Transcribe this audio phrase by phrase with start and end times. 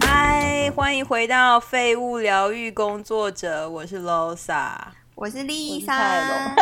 [0.00, 4.72] 嗨，欢迎回到废物疗愈工作者，我是 Losa，
[5.16, 6.54] 我是丽蔡莎，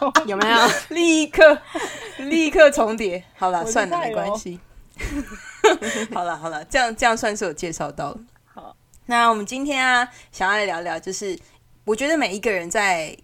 [0.00, 0.58] 龙 有没有？
[0.88, 1.58] 立刻
[2.18, 3.22] 立刻重叠。
[3.36, 4.60] 好了，算了，没关系。
[6.14, 8.18] 好了好了，这样这样算是有介绍到了。
[9.08, 11.38] 好，那我们今天啊，想要来聊聊，就是
[11.84, 13.16] 我觉得每一个人在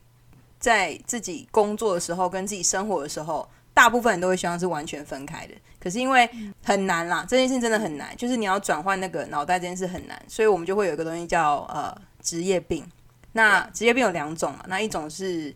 [0.59, 5.55] 在自己工作的时候，跟自己生活的时候，大部分人都会希望是完全分开的。
[5.81, 6.29] 可是因为
[6.63, 11.93] 很难啦，这件事情真的很难，就是你要转换那个脑袋这件事很难，所以我们就会有一个东西叫呃
[12.23, 12.85] 职业病。
[13.33, 15.53] 那职业病有两种嘛，那一种是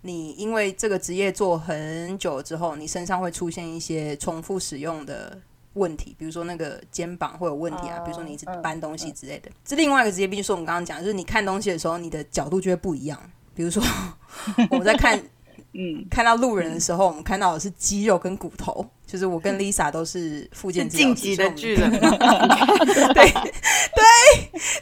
[0.00, 5.38] 你因为这个职业做很久之后，你身上会出现一些重复使用的
[5.76, 9.50] 问题，比如说那个肩膀会有问题啊，哦比如说你一直嗯搬东西之类的。
[9.64, 13.18] 这另外一个职业病就是我们刚刚讲，就是你看东西的时候，你的角度就会不一样。
[13.54, 13.82] 比如说
[14.70, 15.18] 我们在看
[15.78, 18.86] 嗯，看到路人的时候，我们看到的是肌肉跟骨头。
[19.06, 21.88] 就是我跟 Lisa 都是附件是晋级的巨人？
[23.14, 23.30] 对对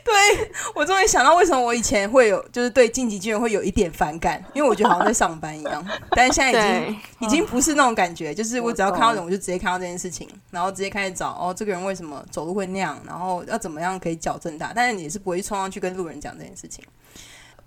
[0.03, 5.87] 对，我终于想到为什么我以前会有，就是对晋级巨人会有一点反感，因为我觉得好像在上班一样。
[6.17, 16.83] 但是现在已经，已经不是那种感觉，就是我只要看到人，我就直接看到这件事情，然后直接开始找哦，这个人为什么走路会那样，然后要怎么样可以矫正他，但是你也是不会冲上去跟路人讲这件事情。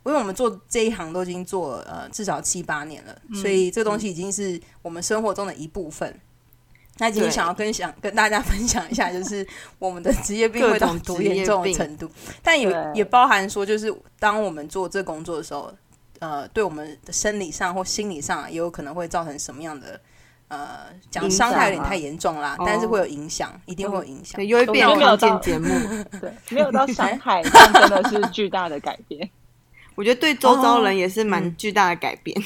[0.08, 6.20] 因为我们做这一行都已经做呃至少七八年了，所以这东西已经是我们生活中的一部分。
[7.00, 9.46] 那今天想要跟想跟大家分享一下，就是
[9.78, 12.10] 我们的职业病会到多严重的程度，
[12.42, 15.72] 但也也包含说，就是当我们做这工作的时候，
[16.18, 20.02] 呃，对我们的生理上或心理上也有可能会造成什么样的
[20.48, 24.48] 呃，讲伤害有点太严重啦，哦但是会有影响，一定会有影响对，。
[24.48, 25.68] 又会变我觉得没有到节目。
[26.20, 29.30] 对，没有到伤害，但真的是巨大的改变。
[29.98, 32.40] 我觉得对周遭人也是蛮巨大的改变。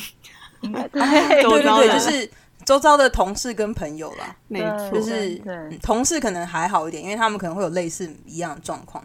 [0.62, 2.32] 应该对周对对对，遭人就是
[2.66, 9.04] 周遭的同事跟朋友啦，没错，就是对嗯同事可能还好一点，因为他们可能会有类似一样的状况。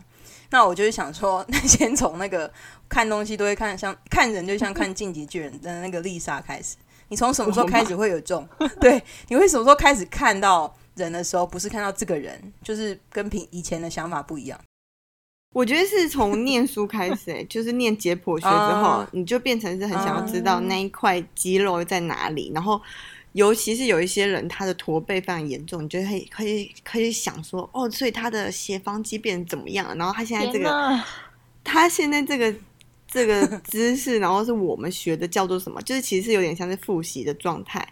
[0.50, 2.48] 那我就是想说，那先从那个
[2.88, 6.76] 看东西都会看像 看人，就像看进击巨人的那个丽莎开始。
[7.08, 8.48] 你从什么时候开始会有这种？
[8.80, 14.58] 对，你会什么时候开始看到人的时候，不是看到这个人，就是跟平以前的想法不一样。
[15.56, 22.80] 我觉得是从念书开始、欸，就是念解剖学之后，啊你就变成是很想要知道那一块肌肉在哪里，然后。
[23.32, 29.94] 尤其是有一些人，他的驼背非常严重，你就会可以可以想说，哦，所以他的斜方肌变成怎么样？
[29.98, 30.98] 然后他现在这个，
[31.62, 32.54] 他现在这个
[33.06, 35.82] 这个姿势，然后是我们学的叫做什么？
[35.82, 37.86] 就是其实有点像是复习的状态。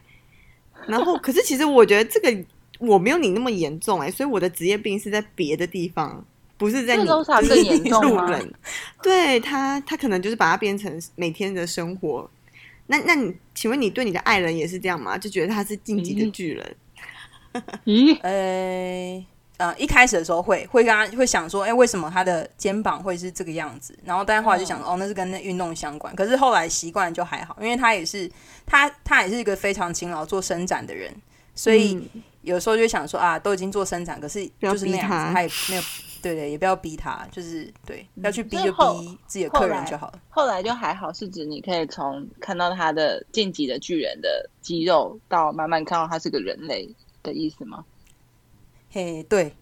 [0.87, 2.45] 然后，可是其实我觉得这个
[2.79, 6.25] 我没有你那么严重哎、所以我的职业病是在别的地方，
[6.57, 8.55] 不是在你路人。
[9.03, 12.29] 对他，他可能就是把它变成每天的生活。
[12.87, 15.17] 那那你，请问你对你的爱人也是这样吗？
[15.17, 16.77] 就觉得他是晋级的巨人？
[17.85, 19.27] 咦，呃
[19.57, 23.97] 呃，一开始的时候会会跟他会想说，哎、为什么他的肩膀会是这个样子？
[24.05, 26.15] 然后，但是后来就想，哦，那是跟那运动相关。
[26.17, 28.31] 可是后来习惯就还好，因为他也是
[28.67, 31.15] 他他也是一个非常勤劳做伸展的人，
[31.55, 35.83] 所以嗯有时候就想说啊，都已经做伸展，可是就是那样子，他也没有
[36.25, 40.21] 对对，也不要逼他，就是对，要去逼就逼自己的客人就好了。
[40.31, 46.89] 后来就还好，是指你可以从看到他的晋级的巨人的肌肉，到慢慢看到他是个人类
[47.23, 47.85] 的意思吗？
[48.91, 49.55] 嘿，对，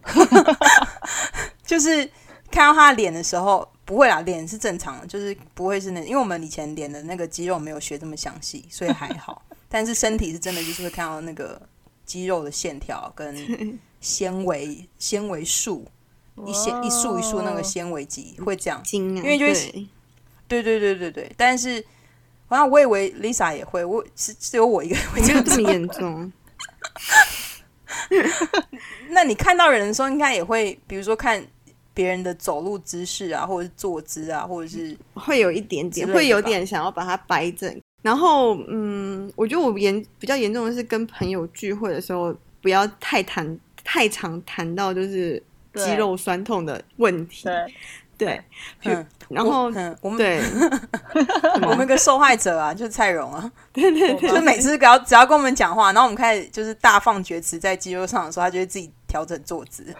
[1.65, 2.09] 就是
[2.49, 9.43] 看到他脸的时候，不会啦，脸是正常的，就是不会是那，因为我们以前脸的那个肌肉没有学这么详细，所以还好。
[9.67, 11.61] 但是身体是真的，就是会看到那个
[12.05, 13.35] 肌肉的线条跟
[13.99, 15.87] 纤维纤维束，
[16.45, 18.79] 一些一束一束那个纤维肌会这样。
[18.79, 19.71] 啊，因为就是
[20.47, 21.83] 对对对对对对，但是
[22.47, 26.31] 好像我以为 Lisa 也会，我是只有我一个人会这么严重。
[29.09, 31.43] 那你看到人的时候，应该也会，比如说看
[31.93, 37.81] 别人的走路姿势啊，或者是坐姿啊，或者是 会有一点点，会有点想要把它摆正。
[38.01, 47.45] 然后，嗯，我觉得我严比较严重的是跟朋友聚会的时候，不要太谈太常谈到就是对肌肉酸痛的问题。
[47.45, 47.73] 对，
[48.17, 48.41] 对，
[48.85, 50.39] 嗯，然后嗯，我们对，
[51.67, 59.83] 我们一个受害者啊，就是蔡荣啊， 对对就每次只要只要跟我们讲话，然后我们开始就是大放厥词在肌肉上的时候，他就会自己调整坐姿。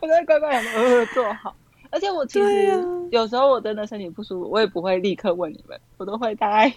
[0.00, 1.54] 我在乖乖的呃坐好。
[1.90, 6.72] 而且我其实有时候我真的身体不舒服，我也不会立刻问你们，我都会大概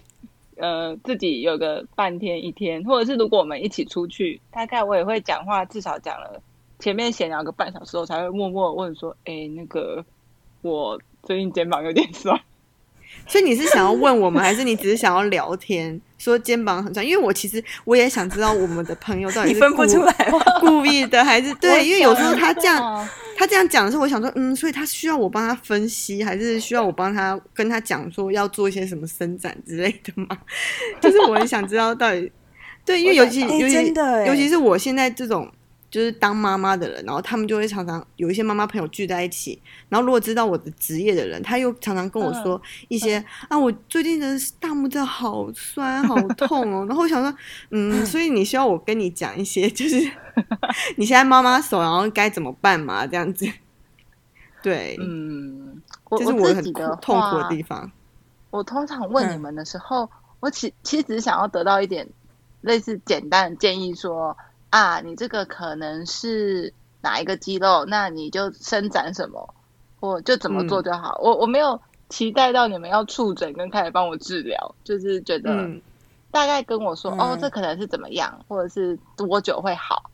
[0.58, 6.42] 呃自己有个半天一天，或者是如果我们一起出去，大概我也会讲话，至少讲了
[6.80, 10.04] 前面闲聊个半小时后，才会默默问说，哎，那个
[10.62, 12.40] 我最近肩膀有点酸。
[13.28, 16.00] 所以你是想要问我们，还是你只是想要聊天？
[16.18, 20.14] 说肩膀很酸，因为我其实我也想知道我们的朋友到底是分不故出来？
[20.60, 21.86] 故意的还是对？
[21.86, 30.28] 因为有时候他这样样，他这样讲的时候，我想说，嗯，所以他需要我帮他分析，还是需要我帮他跟他讲说要做一些什么伸展之类的吗？
[31.00, 32.32] 就是我很想知道到底
[32.84, 33.94] 对，因为尤其哎尤其
[34.28, 35.50] 尤其是我现在这种
[35.96, 39.58] 就是当妈妈的人，然后他们就会常常有一些妈妈朋友聚在一起，
[39.88, 44.28] 然后如果知道我的职业的人，他又常常跟我说一些、啊，我最近的
[44.60, 47.34] 大拇指好酸好 痛哦，然后我想说，
[47.70, 49.96] 嗯，所以你需要我跟你讲一些，就是
[50.98, 53.48] 你现在妈妈手，然后该怎么办嘛，这样子，
[54.62, 57.90] 对，嗯，我这是我很我自己的痛苦的地方。
[58.52, 60.10] 我通常问你们的时候，
[60.42, 62.06] 我其其实只是想要得到一点
[62.60, 64.36] 类似简单的建议说，
[64.76, 69.54] 啊，你这个可能是哪一个肌肉，那你就伸展什么，
[70.02, 71.18] 或就怎么做就好。
[71.22, 71.80] 我我没有
[72.10, 75.82] 期待到你们要触诊跟开始帮我治疗，就是觉得嗯，
[76.30, 80.12] 大概跟我说，嗯哦，这可能是怎么样，或者是多久会好，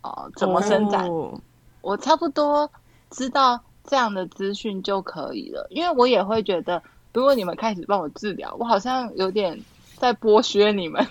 [0.00, 1.38] 哦，怎么伸展，哦。
[1.82, 2.70] 我差不多
[3.10, 9.62] 知道这样的资讯就可以了，因为我也会觉得，如果你们开始帮我治疗，我好像有点
[9.98, 11.06] 在剥削你们，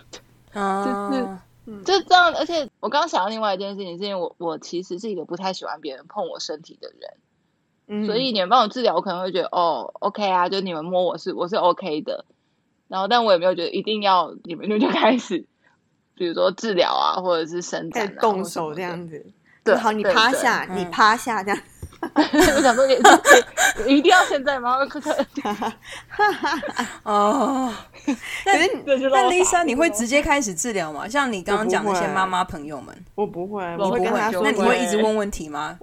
[1.74, 2.34] 啊，就这样。
[2.36, 7.14] 而且我刚刚想到另外一件事情，是因为我我其实是一个不太喜欢别人碰我身体的人，
[7.88, 12.26] 嗯所以你们帮我治疗，我可能会觉得哦，OK 啊，就你们摸我是我是 OK 的，
[12.88, 15.46] 然后但我也没有觉得一定要你们就 就开始，
[16.16, 19.26] 比如说治疗啊，或者是伸展、啊、动手这样子。
[19.64, 21.62] 对，好，你趴下，你嗯趴下这样。
[22.56, 23.00] 我想说也，
[23.86, 24.84] 也一定要现在吗？
[24.88, 25.16] 可可，
[27.04, 27.72] 哦，
[28.46, 31.08] 那这就让我 Lisa，你会直接开始治疗吗？
[31.08, 34.32] 像你刚刚讲那些妈妈朋友们，我不会，我不会跟他？
[34.32, 35.78] 说，那你会一直问问题吗？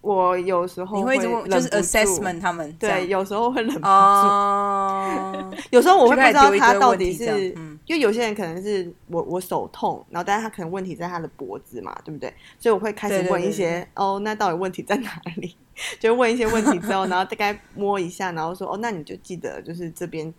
[0.00, 3.86] 我有时候你会一直问，就是 assessment 他们对，有时候会忍不住。
[3.88, 12.32] 哦，有时候我会不知道他到底是，嗯因为有些人可能是我我手痛，然后但是他可能问题在他的脖子嘛，对不对？
[12.58, 15.56] 所以我会开始对对对问一些哦，那到底问题在哪里？
[16.00, 20.32] 就问一些问题之后，然后大概摸一下，然后说哦，那你就记得就是这边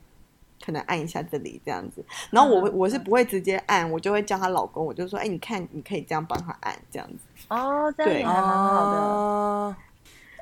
[0.65, 2.03] 可能按一下这里这样子。
[2.31, 7.45] 然后我我是不会直接按，我就会叫她老公，我就说哎，你看你可以这样帮他按这样子。
[7.49, 8.97] 哦，这样对也还蛮好的。
[8.97, 9.75] 哦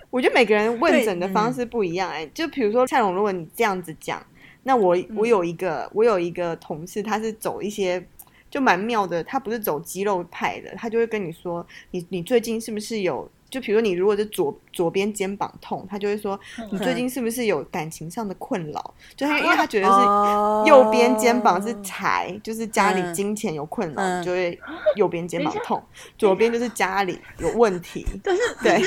[0.09, 4.23] 我觉得每个人问诊的方式不一样、哎、就比如说蔡荣，如果你这样子讲，
[4.63, 8.04] 那我我有一个、我有一个同事，他是走一些
[8.50, 13.30] 就蛮妙的，他不是走肌肉派的，他就会跟你说，你你最近是不是有？
[13.50, 16.39] 就比如说你如果是左左边肩膀痛，他就会说
[16.71, 18.94] 你最近是不是有感情上的困扰？
[19.15, 24.59] 就他因为他觉得是哦右边肩膀是财，就是家里嗯金钱有困扰，嗯就会
[24.95, 25.80] 右边肩膀痛；
[26.18, 28.04] 左边就是家里有问题。
[28.24, 28.81] 但是对，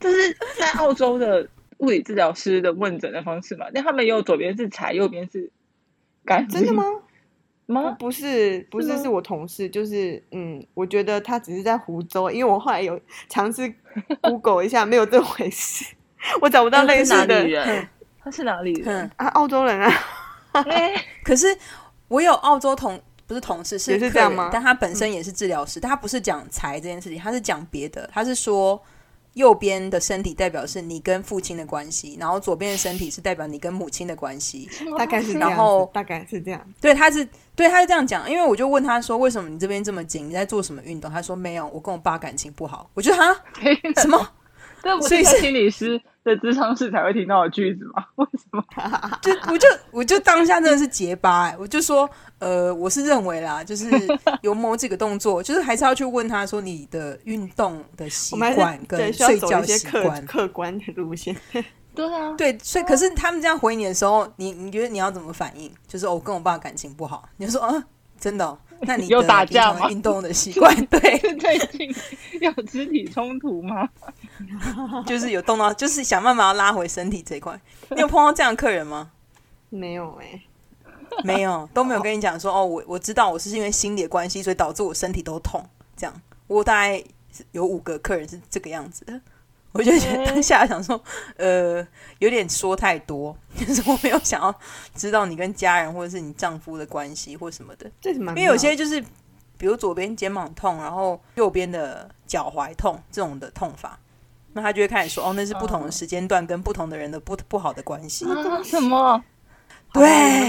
[0.00, 1.46] 这是在澳洲的
[1.78, 3.66] 物理治疗师的问诊的方式嘛？
[3.74, 5.50] 那他们也有左边是财，右边是
[6.24, 6.84] 干净真的吗？
[7.66, 7.90] 吗？
[7.98, 13.74] 不是，不是，是我同事，就是嗯，我觉得他只是在湖州，因为我后来有尝试
[14.22, 15.84] Google 一下，没有这回事，
[16.40, 17.88] 我找不到类似他是哪的里人？
[18.22, 18.84] 他是哪里人？
[18.86, 19.92] 嗯，啊，澳洲人啊，
[20.52, 20.94] 哎，
[21.24, 21.46] 可是
[22.08, 28.80] 我有澳洲同不是同事是也是这样吗嗯但他本身也是治疗师，但他不是讲财这件事情，他是讲别的，他是说。
[29.36, 34.66] 右边的身体代表是你跟父亲的关系，然后左边的身体是代表你跟母亲的关系。
[34.96, 36.66] 大概是这样然后，大概是这样。
[36.80, 37.22] 对，他是
[37.54, 40.26] 对他是这样讲，因为我就问他说，为什么你这边这么紧？
[40.26, 41.10] 你在做什么运动？
[41.10, 42.88] 他说没有，我跟我爸感情不好。
[42.94, 43.36] 我觉得哈
[44.00, 44.26] 什么？
[44.82, 48.04] 这不所以心理师的智商室才会听到的句子吗？
[48.16, 48.62] 为什么？
[49.22, 52.08] 就我就我就当下真的是结巴、欸，我就说，
[52.40, 53.88] 呃，我是认为啦，就是
[54.42, 60.26] 有某几个动作，就是还是要去问他说你的运动的习惯跟睡觉一些客习惯。
[60.26, 61.34] 客观的路线。
[61.94, 65.72] 对啊，对，所以可是他们这样回你的时候，你你觉得你要怎么反应？
[65.86, 67.82] 就是哦，我跟我爸感情不好，你就说啊，
[68.20, 71.94] 真的哦、那你有打架吗运动的习惯， 对，是最近
[72.40, 73.88] 有肢体冲突吗？
[75.06, 77.58] 就是有动到，就是想办法要拉回身体这一块。
[77.90, 79.10] 你有碰到这样的客人吗？
[79.68, 80.42] 没有哎、
[81.24, 85.64] 没有，都没有跟你讲说哦，我我知道我是因为心理的关系，所以导致我身体都痛。
[85.96, 87.02] 这样，我大概
[87.52, 89.20] 有五个客人是这个样子的。
[89.76, 91.00] 我就觉得当下想说，
[91.36, 91.86] 呃，
[92.18, 94.54] 有点说太多， 就是我没有想要
[94.94, 99.00] 知道你跟家人或者是你丈夫的关系或什么的，这什么因为有些就是，
[99.58, 103.98] 比如左边肩膀痛，然后右边的脚踝痛这种的痛法，
[104.52, 108.24] 那他就会开始说，哦，那是不同的时间段跟不同的人的不不好的关系。
[108.24, 109.22] 啊，什么？
[109.92, 110.02] 对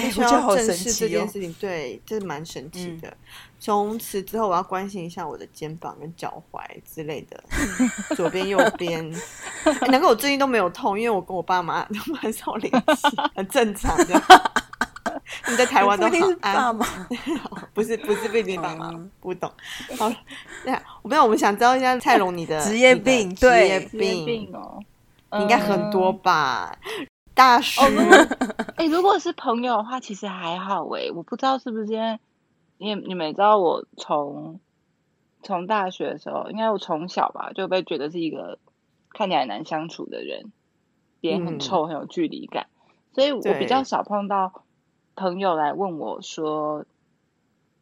[0.08, 3.16] 我觉得好神奇哦这件事情，对，这蛮神奇的。
[3.60, 7.44] 从此之后，我要关心一下我的肩膀跟脚踝之类的，
[8.16, 9.14] 左边右边。
[9.64, 14.22] 哎难怪我最近都没有痛，因为我跟我爸妈 都很少联系，很正常的。
[15.50, 16.86] 你在台湾都好安爸妈，
[17.74, 19.52] 不是不是被你爸妈嗯不懂。
[19.98, 20.12] 好，
[20.66, 24.80] 那我没有，我们想知道一下蔡龙你的职业病职业对职业病病哦，
[25.34, 26.78] 你应该很多嗯吧？
[27.34, 28.18] 大师，哦，如果
[28.78, 32.20] 哎、如果是朋友的话，其实还好哎、我不知道是不是因为，
[32.78, 34.60] 因为你们也知道，我从
[35.44, 38.60] 从大学的时候，应该我从小吧就被觉得是一个
[39.10, 40.52] 看起来难相处的人，
[41.22, 41.60] 脸很嗯。
[41.60, 42.68] 臭，很有距离感，
[43.14, 43.68] 所以我比对。
[43.68, 44.64] 较少碰到
[45.16, 46.86] 朋友来问我说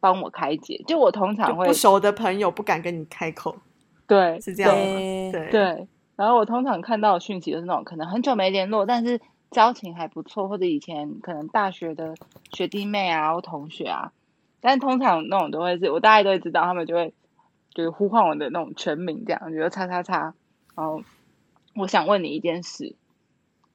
[0.00, 3.56] 帮我开解，就我通常会不熟的朋友不敢跟你开口，
[4.06, 4.98] 对是这样吗？
[5.30, 5.30] 对。
[5.32, 5.50] 对。
[5.50, 12.14] 对，然后我通常看到的讯息都是那种可能很久没联络，但是交情还不错，或者以前可能大学的
[12.52, 14.12] 学弟妹啊或同学啊，
[14.60, 17.12] 但通常那种都会是我大概都会知道，他们就会
[17.74, 20.34] 就是呼唤我的那种全名，这样，比如叉叉叉，
[20.74, 21.02] 然后
[21.74, 22.96] 我想问你一件事。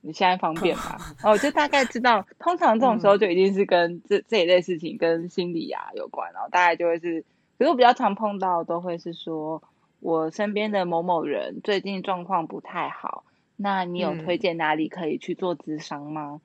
[0.03, 0.97] 你现在方便吗？
[1.21, 7.21] 然后我就大概知道，通常这种时候就一定是跟这这一类事情跟心理啊有关，然后大概就会是，
[7.59, 9.61] 可是我比较常碰到都会是说，
[10.00, 13.25] 我身边的某某人最近状况不太好，
[13.57, 16.41] 那你有嗯推荐哪里可以去做咨商吗？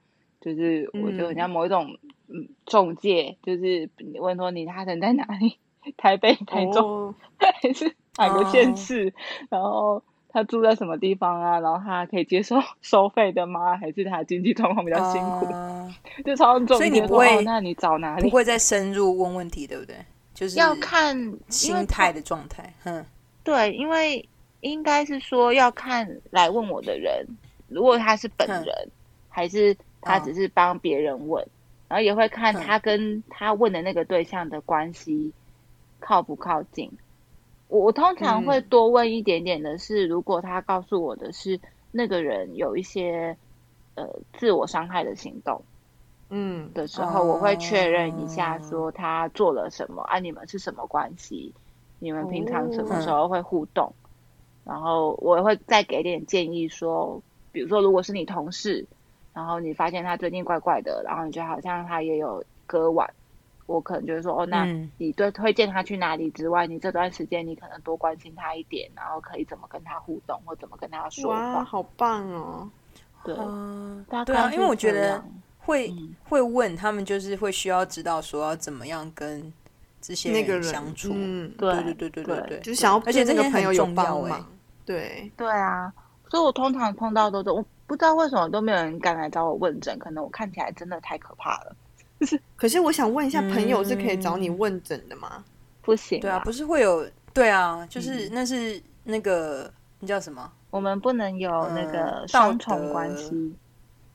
[0.55, 1.97] 就是我就嗯很像某一种
[2.29, 5.59] 嗯中介，就是你问说你他人在哪里，
[5.97, 9.15] 台北、台中、哦， 还是哪个县哦市，
[9.51, 13.77] 然后他住在什么地方啊，然后他可以接受 收费的吗？
[13.77, 15.47] 还是他经济状况比较辛苦？
[15.53, 18.23] 啊就超重所以你不会哦，那你找哪里？
[18.23, 19.97] 不会再深入问问题，对不对？
[20.35, 21.17] 就是要看
[21.49, 23.05] 心态的状态，嗯，
[23.43, 24.27] 对，因为
[24.61, 27.25] 应该是说要看来问我的人，
[27.69, 28.91] 如果他是本嗯人，
[29.29, 29.75] 还是
[30.07, 31.49] 他哦只是帮别人问，
[31.89, 35.35] 然后也会看嗯他跟他问的那个对象的关系
[36.01, 36.97] 靠不靠近。
[37.69, 41.61] 我我通常会嗯多问一点点的是，如果他告诉我的是
[41.91, 43.37] 那个人有一些
[43.97, 45.67] 呃自我伤害的行动
[46.31, 51.55] 嗯，的时候，我会确认一哦下说他做了什么，啊，你们是什么关系？
[51.99, 53.97] 你们平常什哦么时候会互动？
[54.65, 57.23] 然后我会再给点建议说，
[57.53, 58.89] 比如说如果是你同事，
[59.37, 63.07] 然后你发现他最近怪怪的，然后你觉得好像他也有割腕，
[63.67, 71.65] 我可能就是说，哦，那嗯你对推荐他去哪里之外，你这段时间你可能多关心他一点，然后可以怎么跟他互动，或怎么跟他说哇，话。
[71.65, 72.71] 好棒哦！
[73.23, 73.35] 对，
[74.25, 75.23] 对啊，因为我觉得
[75.59, 79.53] 会嗯会问他们，就是会需要知道说要怎么样跟
[80.01, 84.47] 这些那个人相处，嗯，对对对对对就是想要而且对那个这件很朋友有帮忙，
[84.87, 85.93] 对，对啊，
[86.31, 91.77] 所以我通常碰到都是，我不知道为什么都没有人敢来找我问诊，可能我看起来真的太可怕了，
[92.57, 94.59] 可是我想问一下，朋友是可以找你嗯。
[94.59, 95.45] 问诊的吗？
[95.83, 100.51] 不行对啊，不是会有对啊，嗯就是那是那个那叫什么？
[100.71, 103.55] 我们不能有那嗯个双重关系，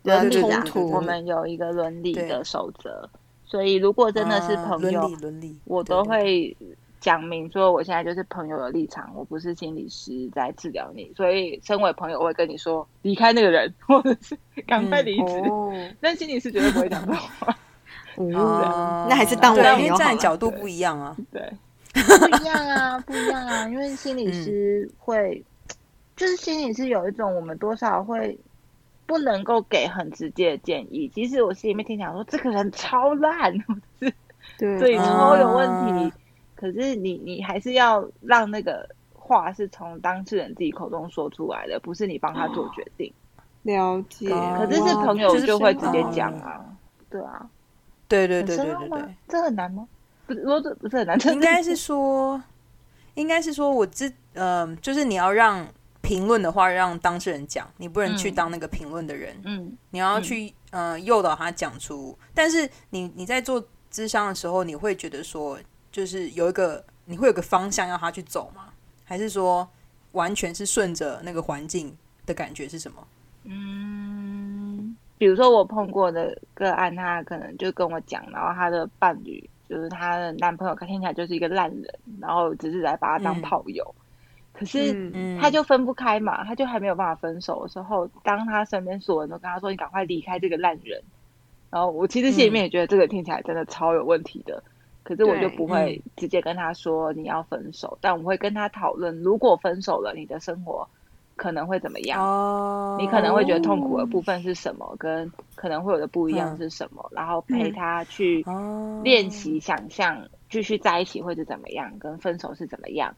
[0.04, 3.10] 对伦理啦冲突我们有一个伦理的守则，
[3.46, 6.56] 所以如果真的是啊朋友，伦理伦理，我都会
[7.02, 15.40] 讲明说，我现在就是朋友的立场，我不是心理师在治疗你，所以身为朋友，我会跟你说离开那个人，或者是赶快嗯离职。
[15.50, 17.58] 哦，但心理师绝对不会讲这种话，
[18.16, 21.42] 哦， 那还是当我因为站的角度不一样啊， 对，
[21.92, 25.44] 不一样啊，不一样啊，因为心理师会，
[26.16, 28.38] 就是心理师有一种我们多少会
[29.08, 33.52] 不能够给很直接的建议，即使我心里面听讲说这个人超烂，
[34.00, 36.14] 对对，啊超有问题。
[36.62, 43.12] 可是你你还是要让那个话是从当事人自己口中说出来的，不是你帮他做决定。
[43.64, 44.32] 了解。
[44.32, 46.64] 哦可是是朋友就会直接哦讲啊，
[47.10, 47.50] 对啊，
[48.08, 49.16] 对对对对对对，？
[49.28, 49.88] 这很难吗？
[50.28, 52.42] 不是，说这不是很难，应该是说，
[53.16, 55.68] 应该是说我之嗯、就是你要让
[56.02, 62.18] 评论的话让当事人讲，你不能去嗯当那个评论的人，嗯你要嗯去呃诱导他讲出。
[62.34, 65.60] 但是你你在做智商的时候，你会觉得说，
[65.92, 68.70] 就是有一个你会有个方向要他去走吗？
[69.04, 69.68] 还是说
[70.14, 71.96] 完全是顺着那个环境
[72.26, 73.08] 的感觉是什么？
[73.44, 83.96] 嗯，比如说我碰过的个案，他可能就跟我讲，然后他的伴侣就是他的男朋友，看起来就是一个烂人，然后只是来把他当嗯炮友，
[84.54, 85.12] 可是。
[85.42, 91.02] 他就分不开嘛，他就还没有办法分手的时候，当他身边所有人都跟他说：“你赶快离开这个烂人。”
[91.72, 94.62] 然后我其实心里面也觉得这个听起来真的超有问题的，
[95.04, 100.88] 可是我就不会直接跟他说你要分手，但我会跟他讨论，如果分手了，你的生活
[101.36, 102.24] 可能会怎么样？
[102.24, 113.16] 哦，你可能会觉得痛苦的部分是什么，跟可能会有的不一样嗯是什么，然后陪他去哦练习想象继续在一起会是怎么样，跟分手是怎么样。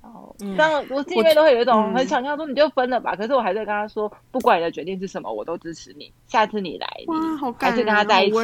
[0.00, 6.12] 然后，嗯当然我心里面都会有一种嗯很想象说你就分了吧，可是我还在跟他说，不管你的决定是什么，我都支持你。
[6.26, 7.14] 下次你来，你
[7.58, 8.36] 还是跟他在一起，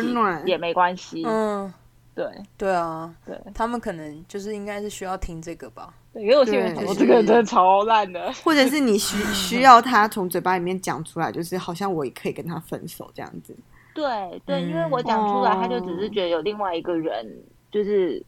[0.46, 1.22] 也没关系。
[1.26, 1.72] 嗯，
[2.14, 5.92] 对对啊，对他们可能就是应该是需要听这个吧。
[6.12, 8.32] 对，因为我心里面对想这个人真的超烂的。
[8.44, 13.54] 或者是你需 需要他从嘴巴里面讲出来，就是好像我也可以跟他分手这样子。
[13.92, 17.26] 对对，因为嗯我讲出来，哦他就只是觉得有另外一个人，
[17.70, 18.22] 就是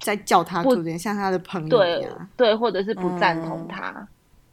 [0.00, 2.28] 在叫他不做点，像他的朋友一对样。
[2.36, 4.08] 对，或者是不赞同嗯他。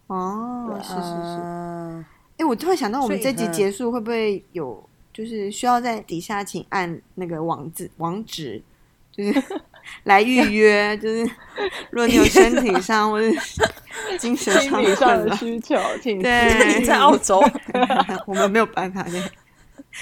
[0.08, 1.40] 哦，是是是。
[1.42, 2.06] 嗯
[2.38, 4.89] 哎、我突然想到，我们这集嗯结束会不会有，
[5.20, 8.62] 就是需要在底下请按那个网址网址，
[9.12, 9.44] 就是
[10.06, 11.30] 来预约，就是
[11.92, 13.28] 如果你有身体上或者
[14.18, 17.44] 精神心上理上的，需求，请对你在澳洲
[18.26, 19.32] 我们没有办法的，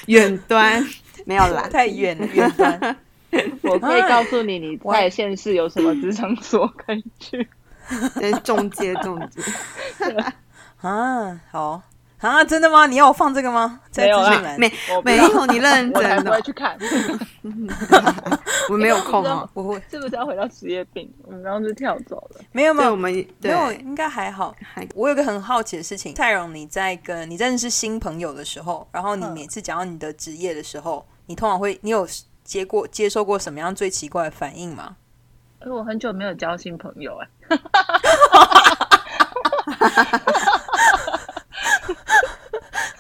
[0.06, 0.86] 远端
[1.26, 2.96] 没有啦，太远了，远端。
[3.64, 7.48] 我可以告诉你，你我在县市有什么职场所可以去。
[8.44, 9.42] 中介中介，
[10.82, 11.82] 啊，好
[12.20, 12.88] 啊，真的吗？
[12.88, 13.80] 你要我放这个吗？
[13.92, 16.76] 在没有啦资讯栏没我不要没有，你认真的，我会去看，
[18.70, 19.48] 我们没有空啊。
[19.54, 21.14] 我会是不是要回到职业病？
[21.24, 22.38] 我们刚刚就跳走了。
[22.40, 24.56] 对，没有没有我们没对有，应该还好。
[24.62, 32.08] 还我有个很好奇的事情，蔡荣，你在跟你认识新朋友的时候，然后你嗯每次讲到你的职业的时候，你通常会，你有
[32.44, 34.96] 接过接受过什么样最奇怪的反应吗？
[35.60, 37.28] 哎，我很久没有交新朋友哎。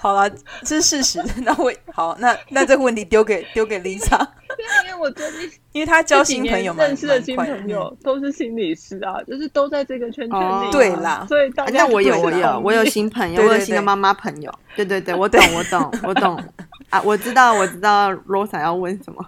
[0.07, 0.29] 好了，
[0.63, 1.21] 这是事实。
[1.43, 10.71] 那我好，那那这个问题丢给 丢给 Lisa，对，因为我最近因为她交新朋友嘛认识的新朋友都是心理师啊，就是都在这个圈圈里。
[10.71, 11.25] 对啦。
[11.27, 14.53] 所以大啊家那我有，我有，我有新朋友，新的妈妈朋友。
[14.75, 16.41] 对对对， 我懂，我懂，我懂。
[16.89, 17.01] 啊！
[17.03, 19.21] 我知道，我知道，Rosa 要问什么，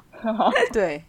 [0.71, 1.03] 对，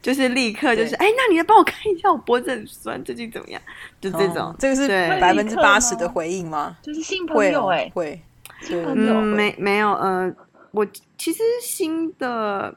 [0.00, 3.60] 就是立刻就是，哎，那你来帮我看一下我脖子很酸，最近怎么样？
[4.00, 4.86] 就这哦种，这个是
[5.20, 6.76] 百分之八十的回应吗？
[6.80, 8.22] 就是新朋友哎，会，
[8.70, 10.34] 嗯，没没有，呃，
[10.72, 10.86] 我
[11.16, 12.76] 其实新的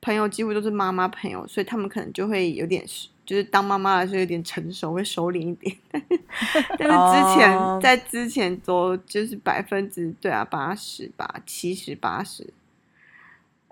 [0.00, 2.84] 朋友几乎都是妈妈朋友，所以他们可能就会有点，
[3.26, 5.76] 就是当妈妈的时候有点成熟，会收敛一点。
[6.78, 12.46] 但是之前、哦在之前都就是百分之对啊八十吧，七十八十，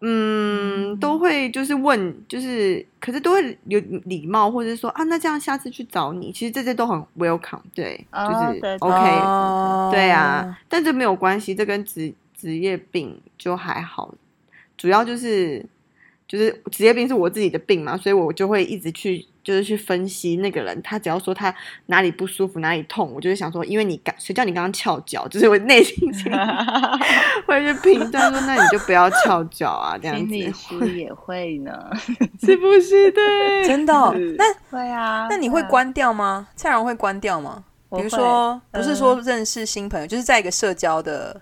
[0.03, 9.89] 嗯，都会就是问，就是可是都会有礼貌，或者是说啊，那这样下次去找你，其实这些都很 welcome，对，就是 OK，、哦。
[9.91, 14.15] 对啊，但这没有关系，这跟职职业病就还好，
[14.77, 15.65] 主要就是
[16.29, 21.55] 就是职业病是我自己的病嘛，所以我就会一直去就是去分析那个人，他只要说他
[21.87, 26.37] 哪里不舒服哪里痛，我就会想说，因为你刚谁叫你刚刚翘脚，就是我内心心里
[27.47, 31.73] 会去评断说，那你就不要翘脚啊，这样心理子师也会呢。
[32.43, 33.13] 是不是？
[33.13, 35.63] 对， 真的哦、那会啊，那你会？
[35.67, 36.49] 关掉吗？
[36.57, 37.63] 蔡荣会关掉吗？
[37.91, 41.41] 比如说，不是嗯说认识新朋友，就是在一个社交的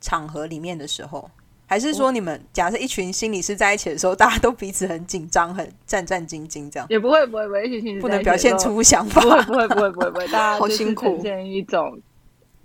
[0.00, 1.30] 场合里面的时候，
[1.72, 9.42] 还是说你们假设一群心理师在一起的时候，大家都彼此很紧张、很战战兢兢，这样也不会不会不会，一群心理不能表现出想不会法？
[9.44, 11.98] 不会不会不会不会， 大家好辛苦呈现一种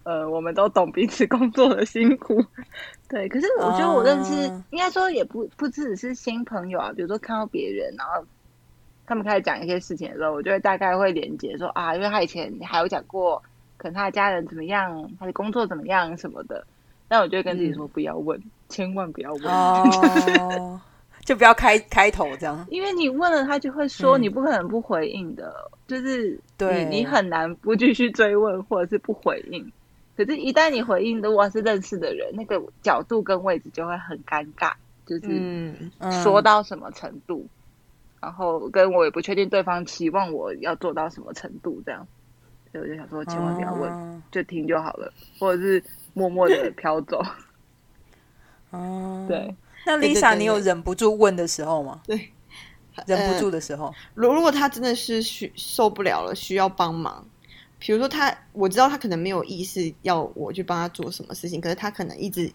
[0.03, 2.43] 呃，我们都懂彼此工作的辛苦。
[3.07, 8.27] 对，可是我觉得我认识，哦应该说也不不只是新朋友啊，比如说看到别人，然后
[9.05, 13.41] 他们开始讲一些事情的时候，我就会大概会连接说啊，因为他以前还有讲过，
[13.77, 16.67] 可能他的家人怎么样，他的工作怎么样什么的，
[17.07, 18.37] 那我就会跟自己说不要问，
[18.69, 19.43] 千万不要问。
[19.45, 20.80] 哦，
[21.25, 22.65] 就不要开开头这样。
[22.69, 25.53] 因为你问了，他就会说，嗯你不可能不回应的，
[25.88, 29.71] 就是对你你很难不继续追问或者是不回应。
[30.15, 34.71] 可是，一旦你回应，如果是认识的人，那个角度跟位置就会很尴尬，
[35.06, 35.73] 就是
[36.23, 37.45] 说到什么程度，
[38.19, 42.08] 然后跟我也不确定对方期望我要做到什么程度，这样，
[42.71, 45.84] 所以我就想说，千万不要问，哦就听就好了，或者是
[46.15, 47.21] 默默的飘走。
[48.71, 52.01] 哦，对，那 Lisa，你有忍不住问的时候吗？
[52.06, 52.32] 对，
[53.08, 57.25] 忍不住的时候，如如果他真的是需受不了了，需要帮忙，
[57.80, 62.51] 比如说他，我知道他可能没有意识要我去帮他做什么事情，可是他可能一直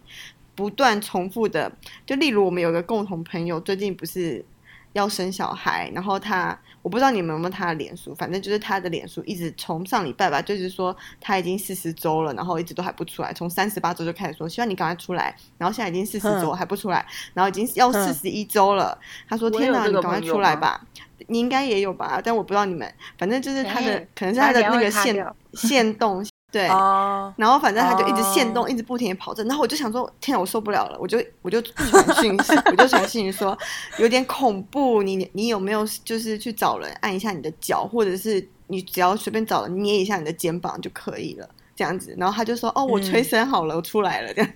[0.55, 1.71] 不断重复的，
[2.05, 4.45] 就例如我们有个共同朋友，最近不是
[4.93, 20.85] 要生小孩，然后他我不知道你们有没有他的脸书，反正就是他的脸书一直从上礼拜吧，就是说他已经四十周了，然后一直都还不出来，从三十八周就开始说希望你赶快出来，然后现在已经四十周嗯还不出来，然后已经要嗯四十一周了，他说天哪，有这个你赶快出来吧。
[21.29, 33.57] 你应该也有吧，但我不知道你们，反正就是他的，哎可能是他的那个线线动对，哦，然后反正他就一直限动，哦一直不停的跑着，然后我就想说，天啊，我受不了了，我就我就传讯息，我就传讯息说
[33.99, 42.15] 有点恐怖，你你有没有就是去找人按一下你的脚，或者是你只要随便找人捏一下你的肩膀就可以了，这样子。
[42.19, 44.51] 然后他就说，哦，我催生好了，我出来了，这样。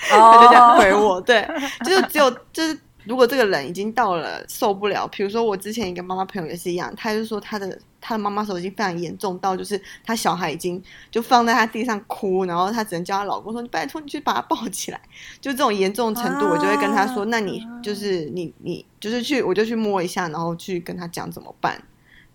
[0.08, 1.46] 他就这样回哦，我，对，
[1.84, 15.00] 就是只有就是如果这个人已经到了受不了，比如说我之前一个妈妈朋友也是一样，她就说她的她的妈妈手已经非常严重到就是她小孩已经就放在她地上哭，然后她只能叫她老公说你拜托你去把她抱起来，
[15.40, 21.82] 就这种严重程度，我就会跟她说，啊那你就是你你就是去我就去摸一下，然后去跟她讲怎么办。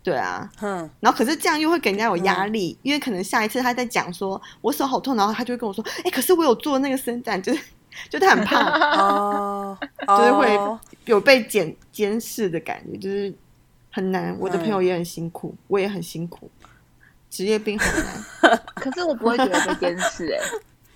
[0.03, 7.59] 对啊，哼，然后可是这样又会给人家有嗯压力，因为可能下一次他在讲说我手好痛，然后他就会跟我说，哎，可是我有做那个伸展，就是
[8.09, 8.59] 就他很怕，
[8.99, 13.33] 哦， 就是会哦有被监监视的感觉，就是
[13.91, 14.35] 很难。
[14.39, 16.49] 我的嗯朋友也很辛苦，我也很辛苦，
[17.29, 18.61] 职业病很难。
[18.75, 20.39] 可是我不会觉得被监视哎、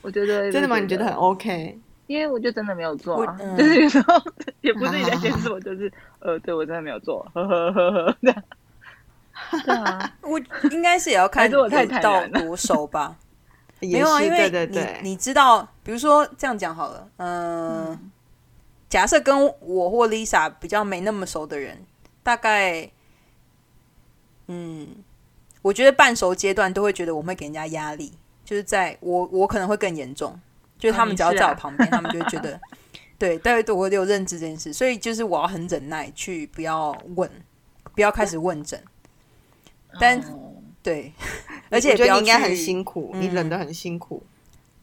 [0.02, 0.80] 我觉得真的吗？
[0.80, 1.78] 你觉得很 OK？
[2.08, 4.16] 因为我就真的没有做啊，嗯就是有时候
[4.62, 8.44] 也不是你在监视我，就是呃，对我真的没有做，呵呵呵呵，这样。
[9.64, 10.40] 对啊，我
[10.72, 13.16] 应该是也要看还是我太有到坦然了多熟吧。
[13.82, 18.12] 也没有啊，因为你你知道，比如说这样讲好了，嗯、
[18.90, 21.86] 假设跟我或 Lisa 比较没那么熟的人，
[22.24, 22.90] 大概，
[24.48, 24.88] 嗯，
[25.62, 28.12] 我觉得半熟阶段都会觉得我会给人家压力，
[28.44, 30.38] 就是在我我可能会更严重，
[30.78, 32.60] 就是他们只要在我旁边， 他们就会觉得，
[33.18, 37.30] 对，对对，我有认知这件事，所以就是我要很忍耐，去不要问，
[37.96, 38.82] 不要开始问诊，
[40.00, 40.49] 但哦
[40.82, 41.14] 对，
[41.70, 44.24] 而且我也不要觉得你应该很辛苦，你嗯忍得很辛苦，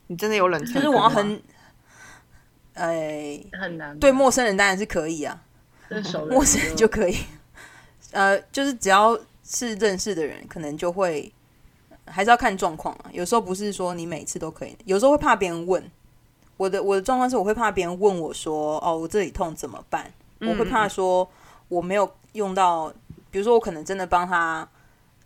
[0.08, 0.88] 你真的有冷成就是。
[0.88, 1.42] 我要很，
[2.74, 5.42] 哎、很难对陌生人当然是可以啊，
[6.30, 7.16] 陌生人就可以，
[8.12, 11.32] 呃，就是只要是认识的人，可能就会
[12.06, 13.10] 还是要看状况啊。
[13.12, 15.82] 有时候不是说你每次都可以，有时候会怕别人问。
[16.58, 21.28] 我的我的状况是，我会怕别人问我说：“哦，我这里痛怎么办？”我会怕说
[21.68, 22.90] 我没有用到，
[23.30, 24.66] 比如说我可能真的帮他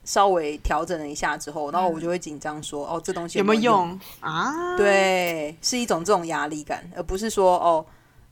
[0.05, 4.77] 稍微调整了一下之后，然后我就会紧张说：“哦，这东西有没有没用？”用啊？
[4.77, 7.85] 对，是一种这种压力感，而不是说哦，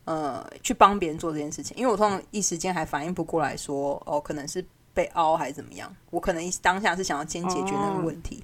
[0.04, 1.76] 呃，去帮别人做这件事情。
[1.76, 8.42] 因为我通常一时间还反应不过来说，哦，可能是被凹还是怎么样，我可能一当下是想要先解决那个问题，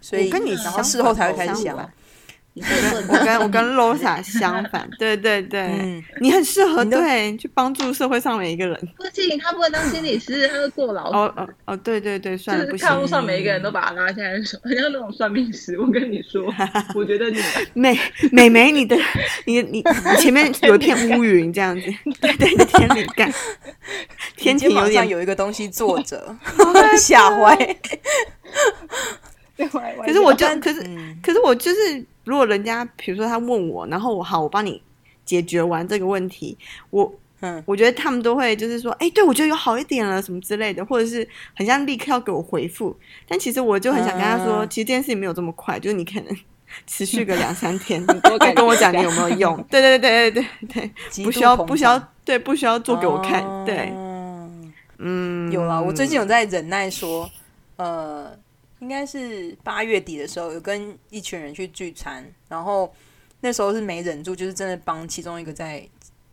[0.00, 1.76] 所以我跟你然后事后才会开始想，
[2.54, 8.76] 我跟我跟 Losa 相反，对对对，嗯，你很适合对去帮助社会上每一个人。
[8.96, 11.10] 不行，他不会当心理师，他要坐牢。
[11.10, 15.78] 哦哦哦，对对对，算了，不行就是看，路上每一个人都把他拉下来说，很像那种算命师。
[15.80, 16.52] 我跟你说，
[16.94, 17.40] 我觉得你
[17.74, 17.98] 美
[18.30, 18.96] 美眉，你的
[19.46, 21.86] 你你你前面有一片乌云这样子，
[22.20, 23.32] 对对，你天灵盖，
[24.36, 25.04] 天庭有点。
[25.04, 26.34] 有一个东西坐着，
[26.98, 27.54] 吓坏。
[29.56, 34.82] 可是我就可是嗯可是我就是，如果人家比如说他问我，然后我好，我帮你
[35.24, 36.56] 解决完这个问题，
[36.90, 37.62] 我嗯。
[37.66, 42.96] 我觉得他们都会就是说，哎，对我觉得有好一点了什么之类的，或者是很像立刻要给我回复，
[43.28, 44.68] 但其实我就很想跟他说，嗯。
[44.68, 46.36] 其实这件事情没有这么快，就是你可能
[46.86, 49.56] 持续个两三天， 你多再跟我讲你有没有用。
[49.70, 54.50] 对对对对对对对，不需要不需要对不需要做给我看，对，哦
[54.98, 57.28] 嗯，有了，我最近有在忍耐说，
[57.76, 58.30] 呃，
[58.84, 62.94] 应该是八月底的时候，有跟一群人去聚餐，然后
[63.40, 65.82] 那时候是没忍住，就是真的帮其中一个在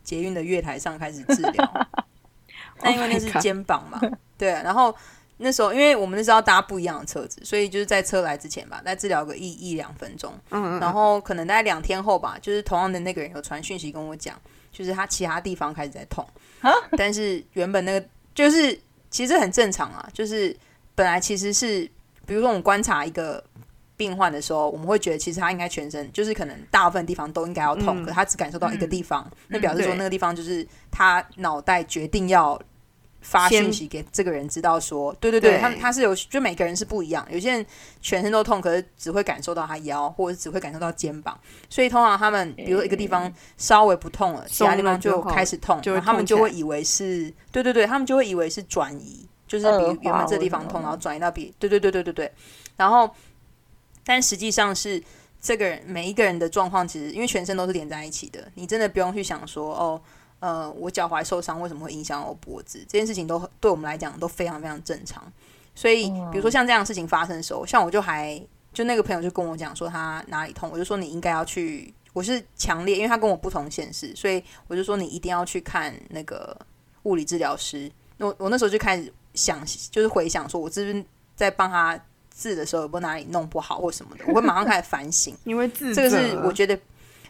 [0.04, 1.88] 捷运的月台上开始治疗。
[2.84, 4.02] 那因为那 Oh 是肩膀嘛，
[4.38, 4.94] 对啊、然后
[5.38, 14.38] 那时候因为我们那时候要搭不一样的车子，所以就是在车来之前吧，再治疗个一一两分钟，嗯嗯然后可能大概两天后吧，就是同样的那个人有传讯息跟我讲，
[14.74, 16.28] 就是他其他地方开始在痛，
[16.98, 18.78] 但是原本那个就是
[19.10, 20.56] 其实很正常啊，就是
[20.96, 21.88] 本来其实是，
[22.32, 23.44] 比如说我们观察一个
[23.98, 28.06] 病患的时候，我们会觉得其实他应该全身就是可能大部分地方都应该要痛，嗯。
[28.06, 32.58] 可他只感受到一个地方，那表示说那个地方就是他脑袋决定要。
[33.24, 35.60] 发先讯息给这个人知道说，对对对，对。
[35.60, 37.64] 他他是有，就每个人是不一样，有些人
[38.02, 41.40] 全身都痛，可是只会感受到他腰，或者只会感受到肩膀，
[41.70, 49.28] 所以通常他们比如说一个地方稍微不痛了，其他地方就开始痛，然后他们就会以为是，对对对，他们就会以为是转移，
[49.60, 52.32] 就是比原本这地方痛，然后转移到比，对对对对对对，
[52.78, 53.10] 然后
[54.06, 55.02] 但实际上是
[55.40, 60.02] 这个人每一个人的状况，其实因为全身都是连在一起的，你真的不用去想说哦。
[60.42, 62.80] 呃，我脚踝受伤为什么会影响我脖子？
[62.90, 65.24] 这件事情都对我们来讲都非常非常正常。
[65.76, 71.94] 所以，比如说像这样的事情发生的时候，像我就还就那个朋友就跟我讲说他哪里痛，我就说你应该要去。
[72.14, 76.58] 我是强烈，因为他跟我不同县市，所以我就说你一定要去看那个
[77.04, 77.92] 物理治疗师。
[78.18, 82.00] 我我那时候就开始想，就是回想说，我是不是在帮他
[82.36, 85.36] 治的时候有没有哪里弄不好或什么的，我会马上开始反省。
[85.46, 86.80] 因为自这个是我觉得，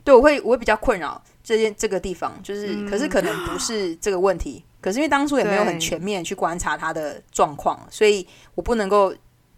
[0.03, 9.13] 对我会我会比较困扰这件这个地方，就是、嗯可是可能不是这个问题，可是因为当初也没有很全面去观察他的状况，所以我不能够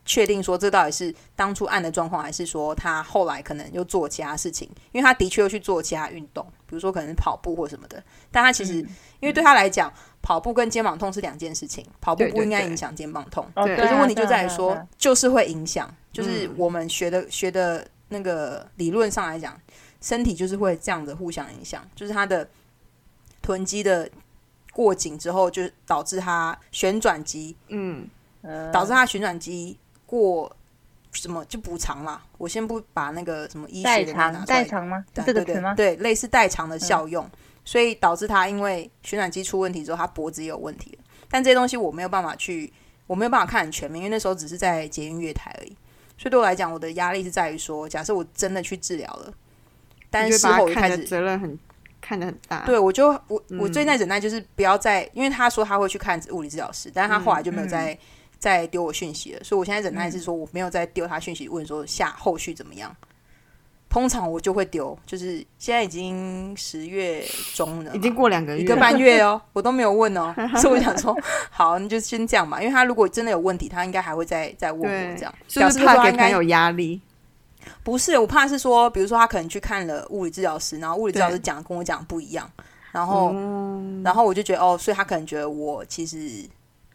[0.05, 8.89] 确定说这到底是当初按的状况，还是说他后来可能又做其他事情，因为他的确又去做其他运动，比如说可能跑步或什么的，但他其实、嗯
[9.23, 9.89] 因为对他来讲，
[10.23, 13.45] 跑步跟肩膀痛是两件事情，跑步不应该影响肩膀痛。
[13.53, 19.59] 可是问题就在于说就是会影响，就是嗯我们学的学的那个理论上来讲，
[20.01, 22.47] 身体就是会这样子互相影响，就是它的
[23.41, 24.09] 臀肌的
[24.71, 28.07] 过紧之后，就导致它旋转肌，嗯
[28.43, 30.55] 呃导致它旋转肌过
[31.11, 32.23] 什么就补偿啦。
[32.37, 35.05] 我先不把那个什么医代学拿偿出来代偿吗？
[35.15, 35.73] 是对对这个词吗？
[35.75, 37.29] 对，类似代偿的效用，
[37.65, 41.03] 所以导致他因为旋转机出问题之后，他脖子也有问题了。
[41.29, 42.71] 但这些东西我没有办法去，
[43.07, 45.69] 我没有办法看很全面，因为那时候只是在捷运月台而已。
[46.17, 49.33] 所以对我来讲，我的压力是在于说，假设我真的去治疗了，
[50.09, 51.57] 但是事后我就开始责任很
[51.99, 52.63] 看得很大。
[52.65, 57.97] 对，我就我我嗯最耐忍耐就是不要再，因为他说他会去看物理治疗师，但是他后来就没有再、
[58.37, 62.95] 再丢我讯息了，所以我现在忍耐是说我没有再丢他讯息，问说下后续怎么样。
[63.93, 71.15] 通常我就会丢，就是现在已经十月中了，已经过两个月，一个半月哦，我都没有问哦， 所以我想说，
[71.51, 76.99] 好，你就先这样吧，因为他如果真的有问题，他应该还会再再问我对这样，是表不是怕他应该朋友压力？
[77.83, 82.49] 不是，我怕是说，比如说他可能去看了物理治疗师，然后物理治疗师讲跟我讲不一样，
[82.91, 86.43] 然后、嗯然后我就觉得哦，所以他可能觉得我其实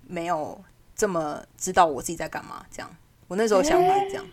[0.08, 0.60] 没有
[0.96, 2.90] 这么知道我自己在干嘛，这样。
[3.28, 4.24] 我那时候想法是这样，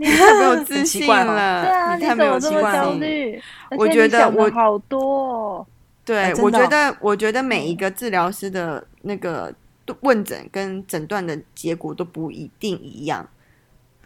[0.00, 3.42] 你太没有自很信了，对啊，你太没有自信 焦虑？
[3.70, 5.66] 而且我觉得我好多哦。
[6.04, 9.52] 对，我觉得，我觉得每一个治疗师的那个
[10.00, 13.28] 问诊跟诊断的结果都不一定一样。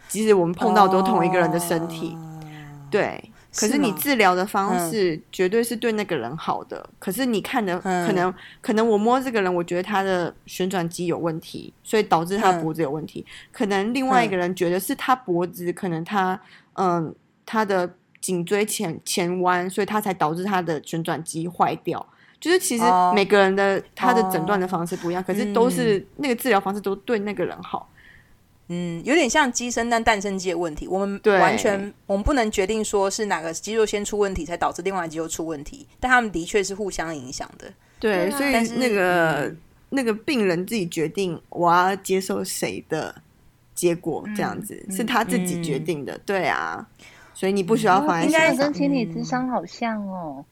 [0.07, 2.15] 即使我们碰到都同一个人的身体，
[2.91, 3.31] 对。
[3.55, 8.05] 可是你治疗的方式绝对是对那个人好的，可是你看的嗯。
[8.05, 13.25] 可能可能我摸这个人，我觉得他的旋转肌有问题，所以导致他脖子有问题。
[13.51, 16.39] 可能另外一个人觉得是他脖子，可能他
[16.73, 17.15] 嗯
[17.45, 17.89] 他的
[18.19, 22.05] 颈椎前前弯，所以他才导致他的旋转肌坏掉。
[22.39, 23.13] 就是其实哦。
[23.15, 26.05] 每个人的他的诊断的方式不一样，可是都是嗯。
[26.17, 27.89] 那个治疗方式都对那个人好。
[28.67, 30.87] 嗯，有点像鸡生蛋蛋生鸡的问题。
[30.87, 37.71] 我们完全我们不能决定说是哪个肌肉先出问题，才导致另外肌肉出问题，但他们的确是互相影响的。
[37.99, 39.57] 对，所以那个、嗯
[39.89, 43.15] 那个病人自己决定我要接受谁的
[43.73, 46.17] 结果，这样子、嗯是他自己决定的。
[46.25, 46.85] 对啊，
[47.33, 50.43] 所以你不需要放在应该心上跟，心理智商好像哦。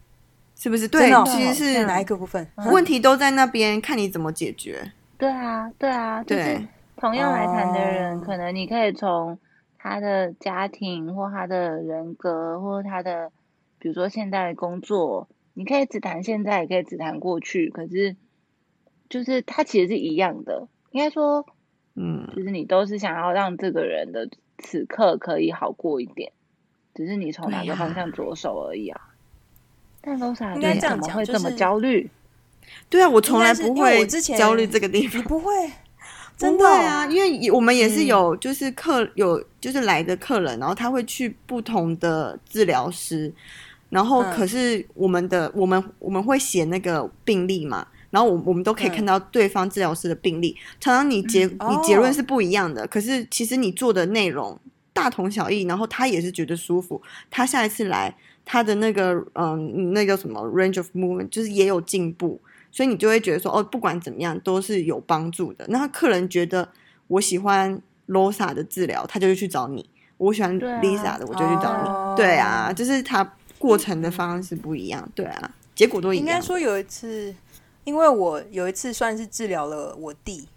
[0.55, 0.87] 是不是？
[0.87, 2.47] 对其实是哪一个部分？
[2.71, 4.93] 问题都在那边，看你怎么解决。
[5.17, 6.67] 对啊，对啊，就是对
[7.03, 9.37] 同样来谈的人，哦可能你可以从
[9.77, 13.29] 他的家庭或他的人格或他的，
[13.77, 18.15] 比如说现在的工作，你可以只谈现在，也可以只谈过去，可是
[19.09, 21.45] 就是他其实是一样的，应该说，
[21.95, 26.31] 嗯，就是你都是想要让这个人的此刻可以好过一点，
[26.95, 29.01] 只是你从哪个方向着手而已啊。
[29.99, 32.09] 但 Rosa，应该你怎么这样讲就会这么是焦虑？
[32.89, 35.25] 对啊，我从来不会我之前焦虑这个地方你。
[35.25, 35.73] 不会，不
[36.43, 36.65] 真的？
[36.65, 38.05] 哦会啊，因为我们也是嗯。
[38.05, 43.31] 有，就是客有就是来的客人，然后他会去不同的治疗师，
[43.89, 44.35] 然后嗯。
[44.35, 48.95] 可是我们的我们我们会写那个病历嘛，然后我我们都可以嗯。
[48.95, 54.59] 看到对方治疗师的病历，常常你结、你结论是不一样的，可是其实你做的内容
[54.91, 57.01] 大同小异，然后他也是觉得舒服，
[57.31, 58.13] 他下一次来
[58.45, 62.39] 他的那个嗯那个什么 range of movement 就是也有进步，
[62.73, 65.63] 所以你就会觉得说哦，不管怎么样都是有帮助的。
[65.69, 66.67] 那客人觉得
[67.05, 69.85] 我喜欢 Losa 的治疗，他就会去找你；
[70.17, 71.87] 我喜欢 Lisa 的，我就去找你。
[71.87, 73.23] 哦对啊，就是他
[73.59, 76.31] 过程的方式不一样，对啊，结果都一样应。
[76.31, 77.33] 该说有一次，
[77.83, 80.47] 因为我有一次算是治疗了我弟，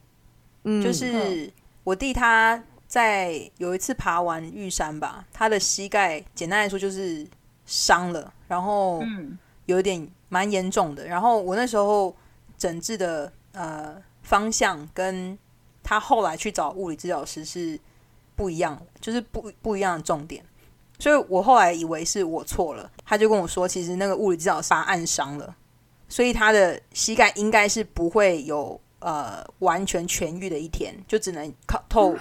[0.65, 1.53] 嗯，就是
[1.85, 7.27] 我弟他在有一次爬完玉山吧，他的膝盖简单来说就是
[7.67, 11.07] 伤了，然后嗯有一点蛮严重的。
[11.07, 12.15] 然后我那时候
[12.59, 15.39] 诊治的呃方向跟
[15.83, 17.79] 他后来去找物理治疗师是
[18.35, 20.45] 不一样的，就是不不一样的重点。
[20.99, 25.55] 所以我后来以为是我错了，他就跟我说，其实那个物理治疗师把他按伤了，
[26.09, 32.15] 所以他的膝盖应该是不会有呃完全痊愈的一天，就只能靠透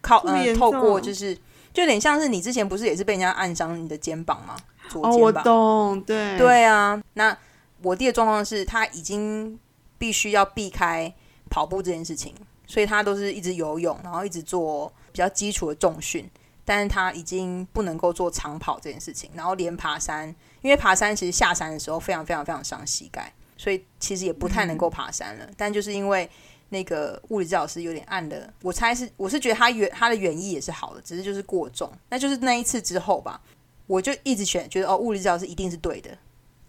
[0.00, 1.34] 靠呃透过就是
[1.72, 4.56] 就有点像是你之前不是也是被人家按伤你的肩膀吗？
[4.88, 5.44] 左哦，我肩膀。
[5.44, 7.36] 懂，对对啊，那
[7.82, 9.58] 我弟的状况是他已经
[9.98, 11.12] 必须要避开
[11.50, 12.34] 跑步这件事情，
[12.66, 16.28] 所以他都是一直游泳，然后一直做比较基础的重训，
[16.64, 20.28] 但是他已经不能够做长跑这件事情，然后连爬山，
[20.60, 25.48] 因为爬山其实下山的时候非常非常非常伤膝盖，所以其实也不太能够爬山了。
[25.56, 26.28] 但就是因为
[26.70, 31.92] 那个物理治疗师有点暗的，我猜是我是觉得他原他的原意也是好的，只是就是过重。
[32.08, 33.40] 那就是那一次之后吧，
[33.86, 36.16] 我就一直选觉得哦，物理治疗师一定是对的。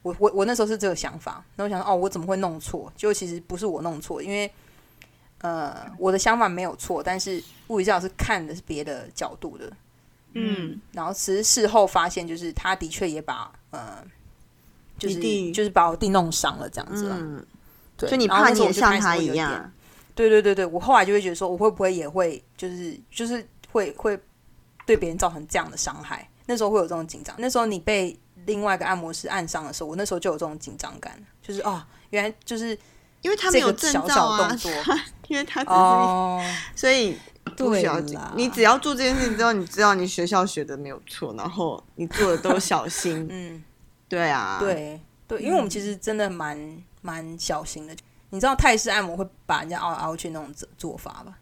[0.04, 2.92] 我我我那时候是这个想法，然后我想哦，我怎么会弄错？
[2.96, 4.50] 结果其实不是我弄错，因为
[5.42, 9.72] 呃，我的想法没有错，但是物理治疗师看的是别的角度的。
[10.34, 14.04] 嗯，然后其实事后发现，就是他的确也把呃，
[14.98, 17.18] 就是就是把我弟弄伤了这样子了。
[17.20, 17.46] 嗯，
[17.96, 19.72] 对，所以你怕你也像他一样，
[20.16, 24.20] 对对对对，我后来就会觉得说，我会不会也会就是就是会会
[24.86, 26.28] 对别人造成这样的伤害？
[26.46, 27.36] 那时候会有这种紧张。
[27.38, 32.78] 那时候你被另外一个按摩师按上的时候，我那时候就有这种紧张感，就是哦，原来就是
[33.22, 34.72] 因为他没有证照小小啊动，作。
[35.30, 36.44] 因为他只是，哦，
[36.76, 43.64] 所以不对需要紧你只要做这件事情之后，你知道你学校学的没有错，然后你做的都小心， 嗯，
[44.10, 47.96] 对啊，，对对，因为我们其实真的蛮蛮小心的。
[48.30, 51.38] 你知道泰式按摩会把人家凹来凹去那种做做法吧？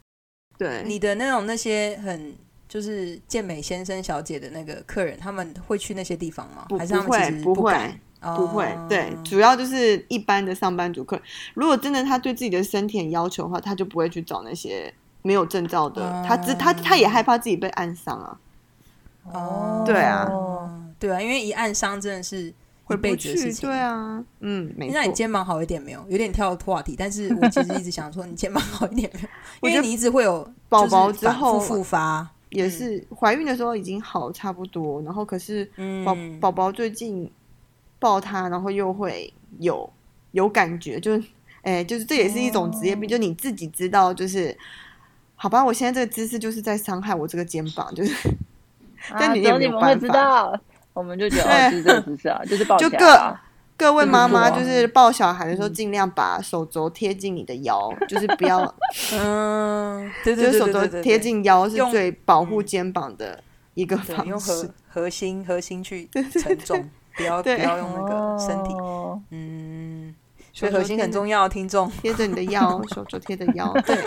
[0.58, 2.36] 对，你的那种那些很
[2.72, 6.66] 就是健美先生小姐的那个客人，他们会去那些地方吗？
[6.70, 8.38] 不还是他不会们其实不敢会？
[8.38, 18.40] 不会，哦对，主要就是一般的上班族客人，如果真的他对自己的身体很要求的话，他就不会去找那些没有证照的，他只他他也害怕自己被暗伤啊，
[19.34, 20.32] 哦，对啊
[20.98, 22.54] 对啊，因为一暗伤真的是一
[22.86, 23.70] 回不辈子的事去，情。
[23.70, 26.06] 对啊，嗯，没错，那你肩膀好一点没有？
[26.08, 29.22] 有点跳话题，但是我其实一直想说你肩膀好一点没
[29.64, 29.70] 有？
[29.76, 37.30] 因为你一直会有宝宝之后复复发，也是怀孕的时候已经好差不多，然后可是嗯，宝宝宝最近
[37.98, 39.92] 抱他，然后又会有
[40.32, 41.24] 有感觉，就是
[41.64, 44.56] 哎，就是这也是一种职业哦病，就你自己知道，就是
[45.36, 48.30] 好吧，我现在这个姿势就是在伤害我这个肩膀，就是
[49.12, 50.60] 但啊你也没有你们会办法知道，
[50.94, 53.42] 我们就觉得哦，就是这个姿势啊，就是抱 就起来啊。
[53.82, 58.76] 各位妈妈就是抱小孩的时候，尽量把手肘贴近你的腰，就是不要，
[59.14, 64.70] 嗯，对就对是手肘贴近腰是最保护肩膀的一个对，方用核式。
[64.88, 66.08] 核心核心去
[66.40, 69.20] 承重，不要不要用那个身体，哦。
[69.32, 70.14] 嗯，
[70.54, 71.90] 所以核心很重要，听众。
[72.04, 73.98] 贴着你的腰，手肘贴着腰， 对，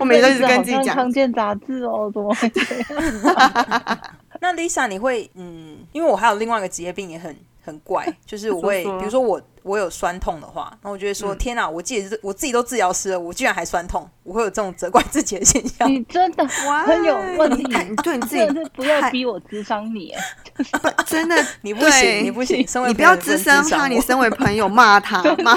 [0.00, 0.96] 我每这个次都是跟自己讲。
[0.96, 3.98] 常见杂志哦，怎么会这样？
[4.40, 7.36] 那 Lisa，你会嗯，因为我还有另外一个职业病也很
[7.68, 15.88] 很怪，就是 我会，比如说我我有酸痛的话，然后我就会说、嗯天哪，我自己是我自己都治疗师了，我居然还酸痛，我会有这种责怪自己的现象。
[15.88, 20.14] 你真的 很有问题你，对你自己真的是不要逼我智商你，
[21.06, 25.52] 真的你不行，你不行，身为你不要朋友滋生他，不能你身为朋友骂他骂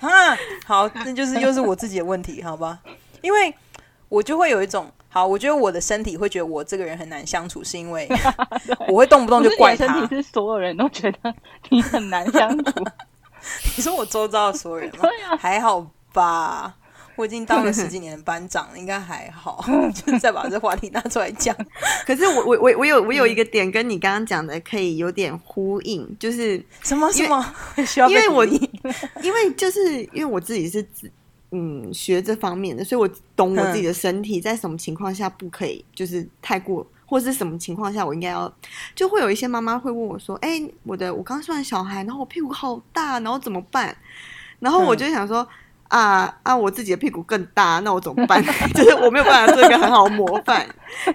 [0.00, 2.78] 啊，好，那就是又是我自己的问题，好吧？
[3.20, 3.54] 因为
[4.08, 8.08] 我就会有一种，好，我觉得我的身体会觉得我这个人很难相处，是因为
[8.88, 10.22] 我会动不动就怪他你的身体。
[10.22, 11.34] 是所有人都觉得
[11.68, 12.84] 你很难相处，
[13.76, 15.02] 你说我周遭的所有人吗？
[15.02, 16.76] 对啊还好吧。
[17.16, 19.62] 我已经当了 十几年的班长了，应该还好。
[19.92, 21.54] 就是再把这话题拿出来讲，
[22.06, 27.54] 可是我我我我有我有一个点跟你刚刚讲的可以有点呼应，就是什么什么
[28.08, 31.12] 因为我因为就是因为我自己是指
[31.50, 38.52] 嗯学这方面的，所以我懂我自己的身体在什么情况下不可以，就是太过，或是什么情况下我应该要，
[38.94, 43.96] 就会有一些妈妈会问我说：“哎、我的我刚生完小孩，然后我屁股好大，然后怎么办？”
[44.60, 45.46] 然后我就想说。
[45.90, 46.56] 啊啊！
[46.56, 48.42] 我自己的屁股更大，那我怎么办？
[48.74, 50.64] 就是我没有办法做一个很好的模范，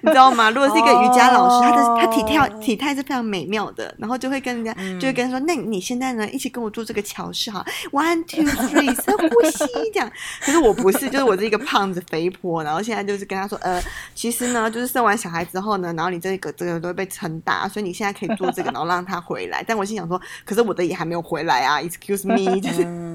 [0.02, 0.50] 你知道吗？
[0.50, 10.12] 如果是一个瑜伽老师，他的他体态体态是非常美妙的，然后就会跟人家、就会跟他说：“那你现在呢，一起跟我做这个桥式哈，one two three，深呼吸这样。”
[10.44, 13.82] 可是我不是，就是我是一个胖子肥婆，然后现在就是跟他说：“呃，
[14.14, 23.15] 其实呢，就是生完小孩之后呢，然后你这个这个都会被撑大，所以你现在可以做这个，然后让他回来。”但我心想说：“可是我的也还没有回来啊，excuse me，就是嗯，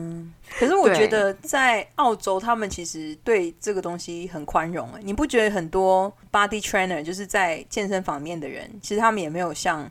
[0.59, 5.01] 可是我对觉得在澳洲，他们其实对这个东西很宽容、欸。
[5.03, 9.91] 你不觉得很多 body trainer 就是在健身房面的人，其实他们也没有像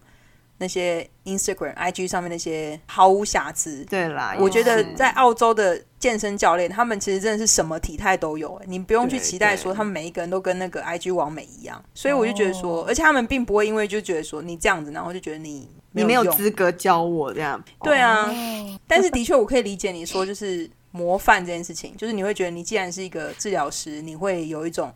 [0.59, 3.83] 那些 Instagram、IG 上面那些毫无瑕疵。
[3.85, 4.35] 对啦。
[4.37, 11.83] 我觉得在澳洲的健身教练，他们其实真的是什么体态都有、欸，你不用去期待说他们每一个人都跟那个 IG 王美一样。
[11.95, 17.59] 所以我就觉得说，而且他们并不会因为就觉得说你这样子，然后就觉得你你没有资格教我这样。
[17.81, 24.93] 对啊，哦 但是的确，我可以理解你说就是模范这件事情，就是你会觉得你既然是一个治疗师，你会有一种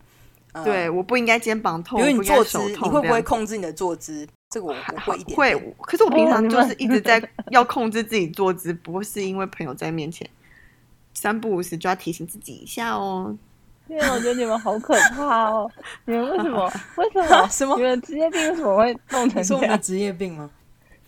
[0.51, 4.27] 呃，对，，我不应该肩膀痛，因为你坐姿，你会不会控制你的坐姿？
[4.53, 10.29] 这个我我会一点会，可是我平常哦就是一直在 要控制自己坐姿，不是因为朋友在面前，
[11.13, 13.35] 三不五时就要提醒自己一下哦。
[13.87, 15.69] 因为我觉得你们好可怕哦！
[16.05, 16.71] 你们为什么？
[16.95, 17.47] 为什么？
[17.49, 19.81] 什么你们职业病为什么会弄成你说我们的这样？
[19.81, 20.49] 职业病吗？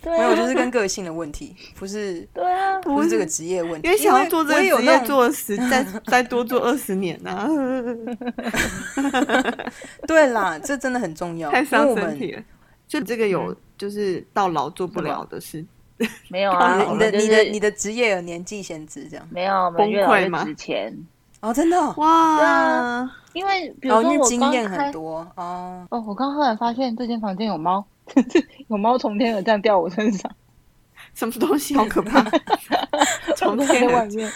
[0.01, 3.87] 对没有，啊，就是跟个性的问题，不是 对啊，不是这个职业问题。
[3.87, 7.49] 因为想要做这个职业做十，再再多做二十年呢、
[10.05, 12.43] 对啦，这真的很重要，太伤身体了。
[12.87, 15.65] 就这个有就是到老做不了的事，
[16.29, 19.27] 没有啊， 你的你的你的职业有年纪限制这样。
[19.31, 20.43] 没有，崩溃吗？
[20.43, 20.95] 值钱。
[21.41, 22.09] 哦，真的哦，哇，
[22.41, 27.85] 啊因为比如说我刚经验很多哦，哦，我刚后来发现这间房间有猫，
[28.67, 30.31] 有猫从天而降掉我身上，
[31.13, 31.75] 什么东西？
[31.75, 32.23] 好可怕？
[33.35, 34.31] 从天外面，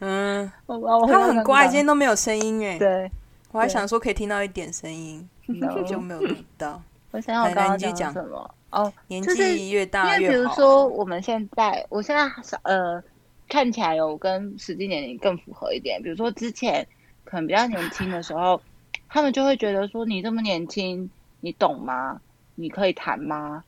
[0.00, 3.10] 嗯，我把我他很乖，今今天都没有声音哎，对，
[3.52, 5.28] 我还想说可以听到一点声音，
[5.60, 6.82] 然后就没有听到。
[7.12, 12.30] 我想想我刚刚讲什么哦，年就是纪越因为比如说我们现在，我现在
[12.62, 13.02] 呃
[13.48, 16.02] 看起来有跟实际年龄更符合一点。
[16.02, 16.86] 比如说之前
[17.24, 18.60] 可能比较年轻的时候，
[19.08, 21.08] 他们就会觉得说你这么年轻，
[21.40, 22.20] 你懂吗？
[22.54, 23.64] 你可以谈吗？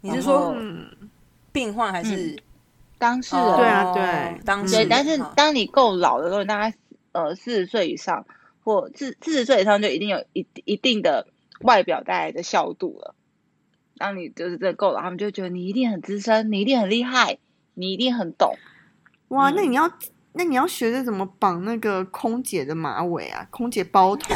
[0.00, 0.86] 你是说嗯，
[1.50, 2.40] 病患还是
[2.98, 6.76] 当事人、哦对啊对对，当事人但是当你够老的时候，大概
[7.12, 8.24] 呃四十岁以上，
[8.62, 11.26] 或四四十岁以上就一定有一一定的
[11.60, 13.14] 外表带来的效度了。
[13.96, 17.38] 当你就是这够了，他们就觉得你一定很资深，你一定很厉害，
[17.74, 18.54] 你一定很懂。
[19.28, 19.54] 哇，嗯。
[19.56, 19.90] 那你要
[20.34, 24.34] 那你要学着怎么绑那个空姐的马尾啊，空姐包头，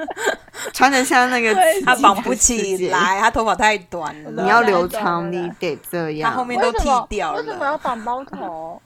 [0.74, 8.80] 穿的像那个他绑不，起来，他头发太短了，你要留长，你得这样，他后面都剃掉为什么要，绑包头？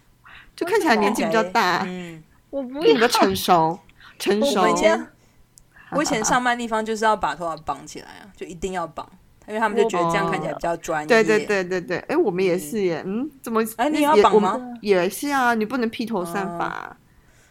[0.54, 3.78] 就看起来年纪比较大，嗯，我不比要较成熟，
[4.18, 4.60] 成熟。
[4.60, 4.76] 我们以。
[4.76, 5.06] 前
[5.92, 9.08] 我以前上班地方就是要把头发绑起来啊，就一定要绑，
[9.46, 11.06] 因为他们就觉得这样看起来比较专业。
[11.08, 13.62] 对对对对对，哎，我们也是耶，嗯，怎么？
[13.76, 16.96] 哎你要绑吗也是啊，你不能披头散发，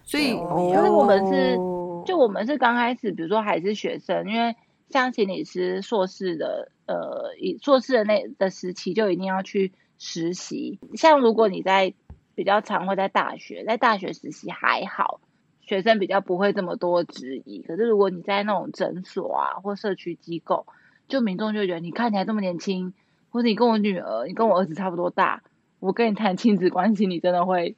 [0.03, 4.55] 所以可是我们是哦就我们是刚开始，比如说还是学生，因为
[4.89, 10.77] 像心理师硕士的，呃，以硕士的那的时期就一定要去实习。
[10.95, 11.93] 像如果你在
[12.36, 15.19] 比较常会在大学，在大学实习还好，
[15.66, 17.61] 学生比较不会这么多质疑。
[17.61, 20.66] 可是如果你在那种诊所啊或社区机构，
[21.07, 22.93] 就民众就会觉得你看起来这么年轻，
[23.30, 25.43] 或者你跟我女儿，你跟我儿子差不多大，
[25.80, 27.76] 我跟你谈亲子关系，你真的会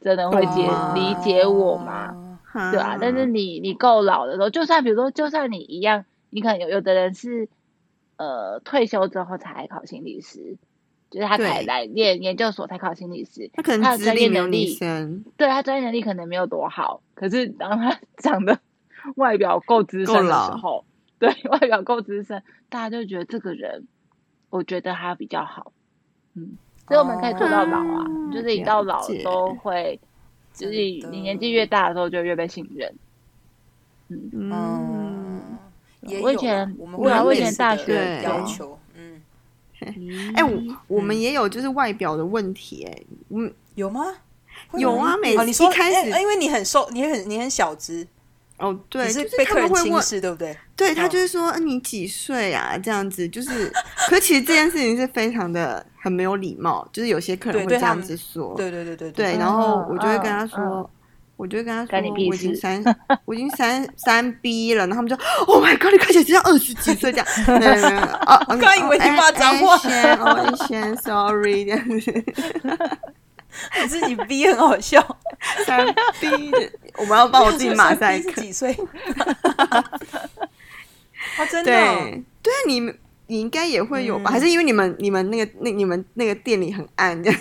[0.00, 2.38] 真的会解、哦理解我吗？
[2.72, 7.50] 对啊，但是你你够老的时候，就算比如说，就算你一样，你可能有有的人是
[8.16, 10.56] 呃退休之后才考心理师，
[11.10, 14.76] 就是他才对来念研究所才考心理师，他可能他的专业能力，
[15.36, 18.58] 对他专业能力可能没有多好，可是当他 长得
[19.16, 20.84] 外表够资深的时候，
[21.18, 23.86] 对 外表够资深，大家就觉得这个人，
[24.50, 25.72] 我觉得他比较好，
[26.34, 26.56] 嗯，
[26.88, 29.98] 所以我们可以做到老啊，哦就是你到老都会。
[30.58, 32.94] 就是你年纪越大的时候，就越被信任。
[34.08, 35.42] 嗯，嗯，
[36.00, 38.78] 也有我以前啊我们我以前大学要求，
[39.80, 44.04] 嗯，哎，我我们也有就是外表的问题，哎，嗯，有吗？
[44.72, 48.06] 有啊吗每次哦你说一开始哎因为你很瘦，你很你很小只，
[48.58, 50.56] 哦，对，是是被客人他们会问，轻视，对不对？
[50.74, 51.08] 对他哦。
[51.08, 52.76] 就是说，呃你几岁啊？
[52.78, 53.70] 这样子，就是，
[54.08, 60.48] 可其实这件事情是非常的很没有礼貌，就是有些客人会这样子说，对对对对对，嗯然后我就会嗯跟他嗯。
[60.48, 60.90] 说，
[61.36, 62.82] 我就跟他说， 我已经三，
[63.26, 65.16] 我已经三三 B 了，然后他们就
[65.46, 72.24] ，Oh my God，你看起来就像二十几岁这样，没有没有哦，我 刚以为你骂脏话哦，一轩，sorry，这样子，
[73.82, 75.18] 你自己逼很好笑，
[75.66, 75.86] 三
[76.20, 76.50] B，
[76.96, 78.74] 我们要帮我自己马赛克几岁？
[81.36, 84.30] 啊，真的哦对，对啊，你们你应该也会有吧？
[84.30, 87.40] 嗯还是因为你们你们那个那你们那个店里很暗，这样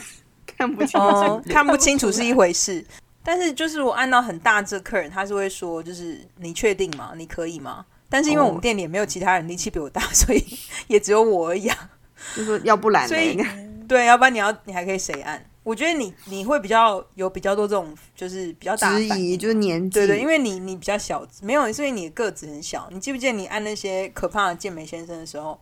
[0.58, 1.06] 看不清楚？
[1.08, 2.84] 哦，看不清楚是一回事，
[3.26, 7.14] 但是就是我按到很大这客人，他是会说，就是你确定吗？
[7.18, 7.86] 你可以吗？
[8.08, 10.46] 但是因为我们哦店里也没有其他人力气比我大，所以
[10.88, 11.90] 也只有我而已啊。
[12.36, 13.38] 就说要不然所以？
[13.88, 15.44] 对，要不然你要你还可以谁按？
[15.64, 22.88] 我觉得你你会比较有比较多这种就是比较大质疑就是年纪，对对，因为你你比较小，没有，所以你的个子很小。
[22.92, 25.60] 你记不记得你按那些可怕的健美先生的时候，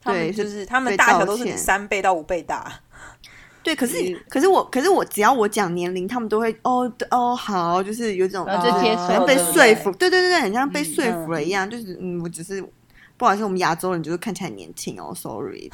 [0.00, 2.80] 他们就是是他们大小都是你三倍到五倍大。
[3.66, 12.64] 对，可是嗯可是我可是我只要我讲年龄，他们都会哦对哦好，就是有种然后就接受好像被说服，对对对对，很像被嗯说服了一样，就是嗯，我只是
[13.16, 15.68] 不好意思，我们亚洲人就是看起来年轻哦，sorry，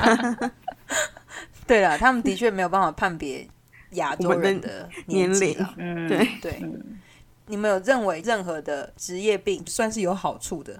[1.66, 3.48] 对了，他们的确没有办法判别
[3.92, 6.98] 亚洲人的年龄嗯，对对，嗯
[7.46, 10.78] 你们有认为任何的职业病算是有好处的？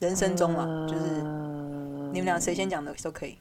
[0.00, 3.38] 人生中啊，就是呃你们俩谁先讲的都可以。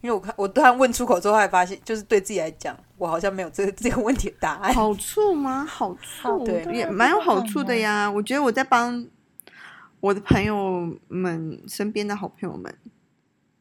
[0.00, 4.72] 因为我看我突然问出口之后，还发现就是对自己来讲我好像没有这个这个问题的答案。
[4.72, 5.64] 好处吗？
[5.68, 8.10] 好处对也蛮有好处的呀。
[8.10, 9.04] 我觉得我在帮
[10.00, 12.72] 我的朋友们身边的好朋友们，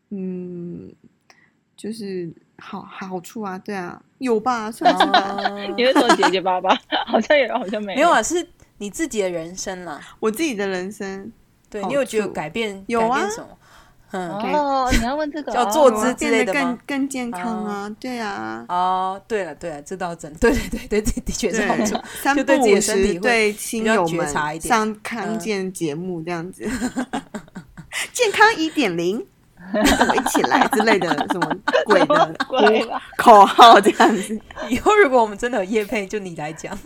[0.10, 0.94] 嗯，
[1.76, 4.72] 就是好好处啊，对啊，有吧？
[4.72, 5.36] 算是吧。
[5.40, 6.70] 哦 你会说结结巴巴，
[7.08, 10.00] 好像有，好像没没有啊，是你自己的人生啦。
[10.20, 11.32] 我自己的人生
[11.70, 13.58] 对你有觉得改变有啊改变什么？
[14.12, 16.80] 嗯，哦， 你要问这个叫哦做资有啊变得更之类的吗？
[16.88, 18.66] 更健康啊，对啊。
[18.70, 24.28] 哦，对了对了，这倒 真，对对对对，这的确是好处对。，三不五时对亲友们
[24.60, 26.64] 上康健节目这样子，
[28.14, 29.26] 健康一点零，
[29.98, 31.56] 跟我一起来之类的什么
[31.86, 32.88] 鬼的鬼
[33.18, 34.40] 口号这样子，
[34.70, 36.78] 以后如果我们真的有夜配，就你来讲，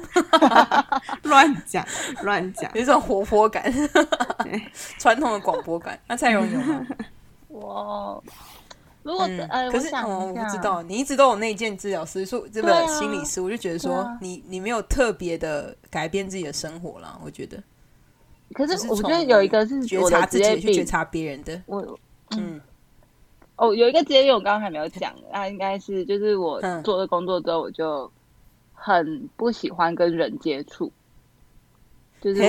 [1.23, 1.85] 乱讲
[2.23, 2.69] 乱讲。
[2.73, 3.71] 有一种活泼感，
[4.99, 5.99] 传统的广播感。
[6.07, 6.87] 那蔡荣有吗？
[7.47, 8.23] 我
[9.03, 14.17] 如果嗯呃，可是我想哦，我不知道，你一直都有内建治疗师，说这个心理师，我就觉得说啊。
[14.21, 17.61] 你你没有特别的改变自己的生活啦，我觉得。
[18.53, 21.97] 可是我觉得有一个是觉察自己去觉察别人的，我
[22.37, 22.59] 嗯
[23.61, 26.81] 哦，有一个职业病我刚刚还没有讲，那应该是就是我嗯。
[26.81, 28.11] 做了工作之后，我就
[28.73, 30.91] 很不喜欢跟人接触，
[32.19, 32.41] 就是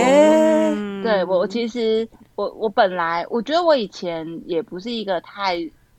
[1.02, 5.58] 对我其实我我本来我觉得我以前也不是一个太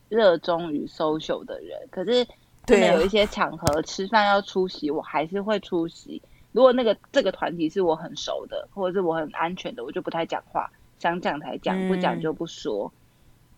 [0.09, 2.25] 热衷于 social 的人，可是
[2.65, 6.19] 可能有一些场合吃饭要出席，我还是会出席。
[6.53, 12.21] 如果那个这个团体是我很熟的，或者是我很安全的，我就不太讲话，想讲才讲，不讲嗯。
[12.21, 12.91] 就不说。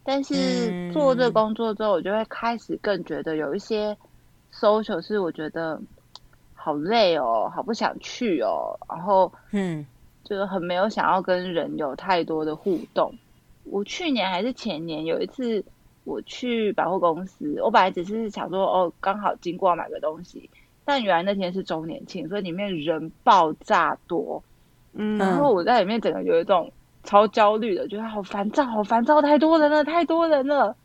[0.06, 3.98] 但是嗯做这工作之后，我就会开始更觉得有一些
[4.54, 5.82] social 是我觉得
[6.54, 9.86] 好累哦，好不想去哦，然后嗯。
[10.28, 13.14] 就是很没有想要跟人有太多的互动。
[13.64, 15.64] 我去年还是前年有一次，
[16.04, 20.50] 我去百货公司，我本来只是想说哦，刚好经过买个东西，
[20.84, 24.42] 但原来那天是周年庆，所以里面人爆炸多，
[24.94, 25.20] 嗯。
[25.20, 26.72] 然后我在里面整个有一种
[27.06, 30.76] 超焦虑的，觉得好烦躁，好烦躁，太多人了，太多人了。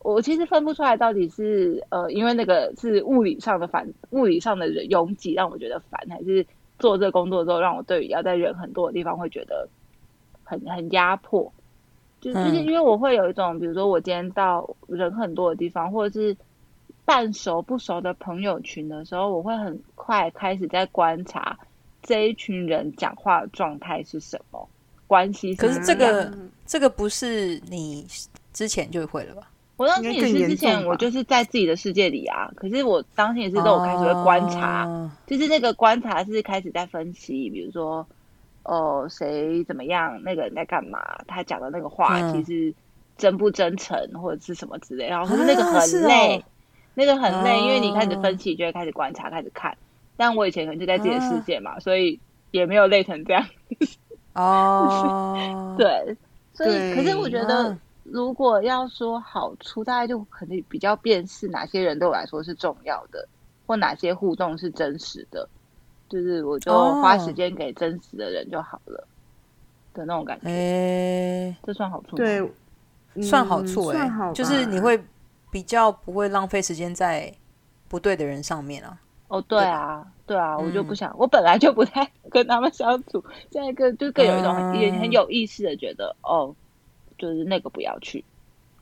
[0.00, 6.46] 我其实分不出来到底是呃，因为那个是物理上的烦，物理上的人拥挤让我觉得烦，还是
[6.78, 9.68] 做这个工作之后让我对于要在人很多的地方会觉得
[10.44, 11.52] 很很压迫。
[12.20, 16.36] 就就是嗯因为我会有一种，比如说我今天到人很多的地方，或者是
[17.04, 21.58] 半熟不熟的朋友群的时候，我会很快开始在观察
[22.02, 24.68] 这一群人讲话的状态是什么，
[25.08, 26.32] 关系可是这个
[26.64, 28.06] 这个不是你
[28.52, 29.50] 之前就会了吧？
[29.76, 32.50] 我当心理师之前，我就是在自己的世界里啊。
[32.56, 38.04] 可是我当心理师之后，我开始会观察，哦就是那个观察是开始在分析，比如说，
[38.64, 40.98] 哦，谁怎么样，那个人在干嘛，
[41.28, 42.74] 他讲的那个话嗯其实
[43.16, 45.08] 真不真诚，或者是什么之类。
[45.08, 46.42] 然后可是那个很累，哦
[46.94, 49.78] 那个很累，因为你开始哦分析，就会开始观察，开始看。
[50.16, 52.18] 但我以前可能就在自己的世界嘛，所以
[52.50, 53.46] 也没有累成这样。
[54.42, 56.16] 哦， 对，
[56.54, 63.28] 所以可是我觉得嗯，如果要说好处，大概就可能比较辨识哪些人对我来说是重要的，
[63.66, 65.48] 或哪些互动是真实的，
[66.08, 69.06] 就是我就哦花时间给真实的人就好了
[69.94, 70.46] 的那种感觉。
[70.46, 72.16] 诶，这算好处吗？
[72.16, 72.40] 对，
[73.14, 75.02] 嗯算好处诶算好，就是你会
[75.50, 77.32] 比较不会浪费时间在
[77.88, 78.98] 不对的人上面啊。
[79.28, 80.86] 哦，对啊，对啊，我就嗯。
[80.86, 86.54] 不想，我本来就不太 跟他们相处，现在更就更有一种很、也嗯很有意识的觉得，哦，
[87.18, 88.24] 就是那个不要去，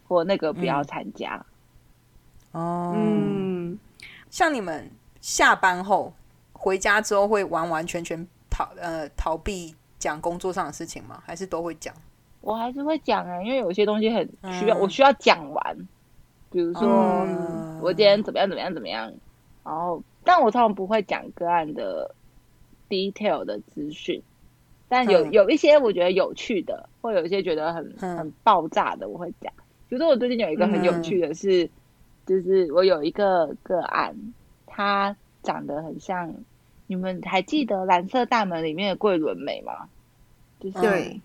[0.07, 0.84] 或那个不要嗯。
[0.84, 1.44] 参加。
[2.53, 3.78] 哦，嗯，
[4.30, 4.90] 像你们
[5.20, 6.12] 下班后
[6.53, 11.20] 回家之后会完完全全逃呃逃避讲工作上的事情吗？
[11.26, 11.92] 还是都会讲？
[12.40, 14.80] 我还是会讲啊，因为有些东西很需要，嗯。
[14.80, 15.88] 我需要讲完。
[16.51, 19.12] 比如说，嗯我今天怎么样怎么样怎么样，
[19.64, 22.14] 然后，但我通常不会讲个案的
[22.89, 24.20] detail 的资讯，
[24.89, 29.53] 但有、嗯有一些我觉得有趣的，或有一些觉得很嗯很爆炸的，我会讲。
[29.89, 31.70] 比如说，我最近有一个很有趣的是，
[32.27, 34.16] 就是我有一个个案，
[34.66, 36.35] 他长得很像，
[36.89, 39.89] 你们还记得《蓝色大门》里面的桂纶镁吗？
[40.59, 41.20] 就是对，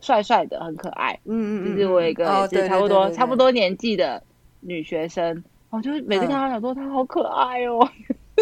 [0.00, 1.12] 帅帅的，很可爱。
[1.24, 4.22] 嗯嗯嗯，就是我有一个差不多差不多年纪的
[4.60, 7.86] 女学生，我就每次看她讲说她好可爱哦，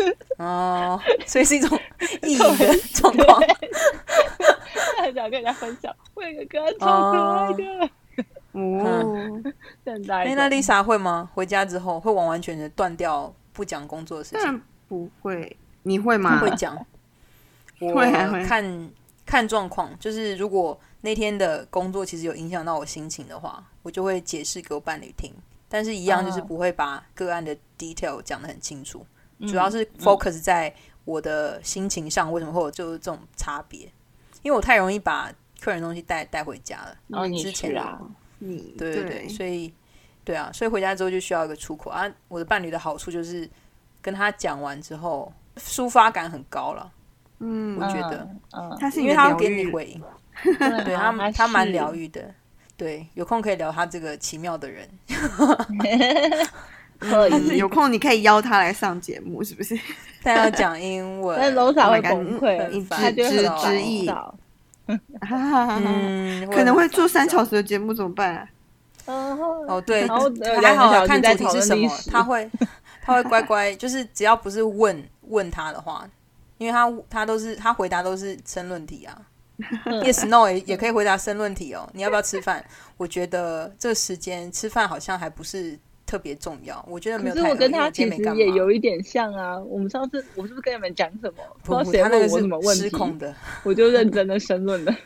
[0.39, 1.79] 哦，所以是一种
[2.23, 3.41] 意淫的状况。
[5.03, 7.91] 很想跟人家分享，我有一个哥超可爱的，
[8.53, 9.43] 哦，
[9.85, 11.31] 现在哎，那 Lisa 会吗？
[11.35, 14.63] 回家之后会完完全全断掉不讲工作的事情？
[14.89, 16.39] 不会，你会吗？
[16.41, 16.77] 会讲。
[17.81, 18.11] 我会
[18.45, 18.91] 看
[19.25, 25.33] 看状况，就是如果那天的工作其实有影响到我心情的话，我就会解释给我伴侣听。
[25.69, 29.07] 但是，一样就是哦不会把个案的 detail 讲得很清楚。
[29.41, 30.75] 主要是 focus 在
[31.05, 33.81] 我的心情上，为什么会有就是这种差别？
[34.43, 36.97] 因为我太容易把客人东西带带回家了。
[37.09, 38.01] 然后你之前啊，
[38.39, 39.73] 你对对对，所以
[40.25, 42.09] 对啊，所以回家之后就需要一个出口啊。
[42.29, 43.49] 我的伴侣的好处就是
[44.01, 46.93] 跟他讲完之后，抒发感很高了。
[47.41, 50.03] 嗯我觉得嗯，他是因为他会给你回应，
[50.85, 52.35] 对他他蛮疗愈的。
[52.77, 54.89] 对，有空可以聊他这个奇妙的人。
[56.99, 59.79] 可嗯以，有空你可以邀他来上节目，是不是？
[60.23, 64.35] 但要讲英文，但 Rosa Oh 会崩溃，你他就会直很直译烦躁
[65.31, 68.49] 嗯，可能会做三小小时的节目怎么办啊？
[69.69, 72.51] 哦，对，然后呃还好看主题是什么，他会
[73.03, 76.05] 他会乖乖，就是只要不是问问他的话，
[76.59, 79.17] 因为他他都是他回答都是申论题啊，
[80.03, 81.89] yes no 也也可以回答申论题哦。
[81.93, 82.63] 你要不要吃饭？
[82.97, 85.79] 我觉得这个时间吃饭好像还不是
[86.09, 89.59] 特别重要，我觉得没有太可是我跟他其实也有一点像啊。
[89.59, 91.45] 我们上次我是不是跟你们讲什么？
[91.63, 94.97] 不知道谁问他那个我什么问题，是失控的， 我就认真的申论了。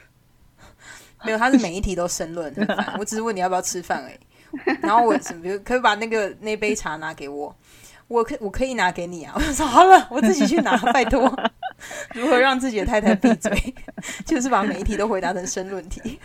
[1.25, 2.95] 没有，他是每一题都申论，很烦。
[3.01, 4.77] 我只是问你要不要吃饭而已。
[4.81, 7.53] 然后我比如可以把那个那杯茶拿给我，
[8.07, 9.33] 我可我可以拿给你啊。
[9.37, 11.23] 我说好了，我自己去拿，拜托。
[12.15, 13.75] 如何让自己的太太闭嘴？
[14.25, 16.21] 就是把每一题都回答成申论题。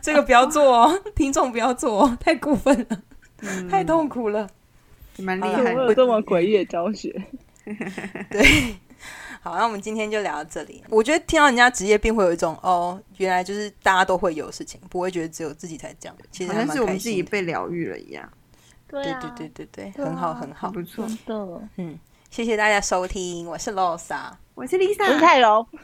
[0.00, 3.02] 这个不要做哦，听众不要做哦，太过分了，
[3.44, 4.48] 嗯太痛苦了。
[5.18, 5.74] 蛮厉害的。
[5.74, 7.14] 我有这么诡异的教学？
[8.30, 8.74] 对，
[9.40, 10.82] 好，那我们今天就聊到这里。
[10.88, 16.16] 我觉得听到人家职业病会有一种哦，原来就是大家都会有事情，不会觉得只有自己才这样。
[16.30, 17.22] 其实好像还是我们自己。
[17.22, 18.28] 被疗愈了一样，
[18.88, 20.70] 对啊对对对对对，对啊很好很好。
[20.70, 21.06] 不错。
[21.26, 21.68] 的。
[21.76, 21.98] 嗯，
[22.30, 24.32] 谢谢大家收听，我是 Losa。
[24.54, 25.66] 我是我是 Lisa，泰柔，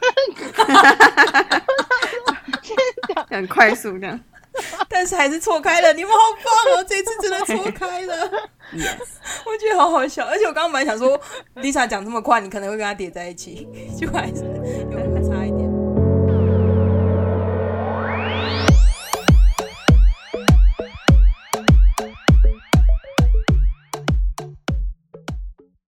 [3.29, 4.19] 很快速这样。
[4.89, 6.83] 但是还是错开了，你们好棒哦！
[6.87, 8.29] 这次真的错开了
[8.73, 8.97] ，Yes，
[9.45, 10.25] 我觉得好好笑。
[10.25, 11.19] 而且我刚刚本来想说
[11.55, 14.43] ，Lisa 讲这么快，你可能会跟她叠在一起， 就还是
[14.91, 15.40] 有差一点。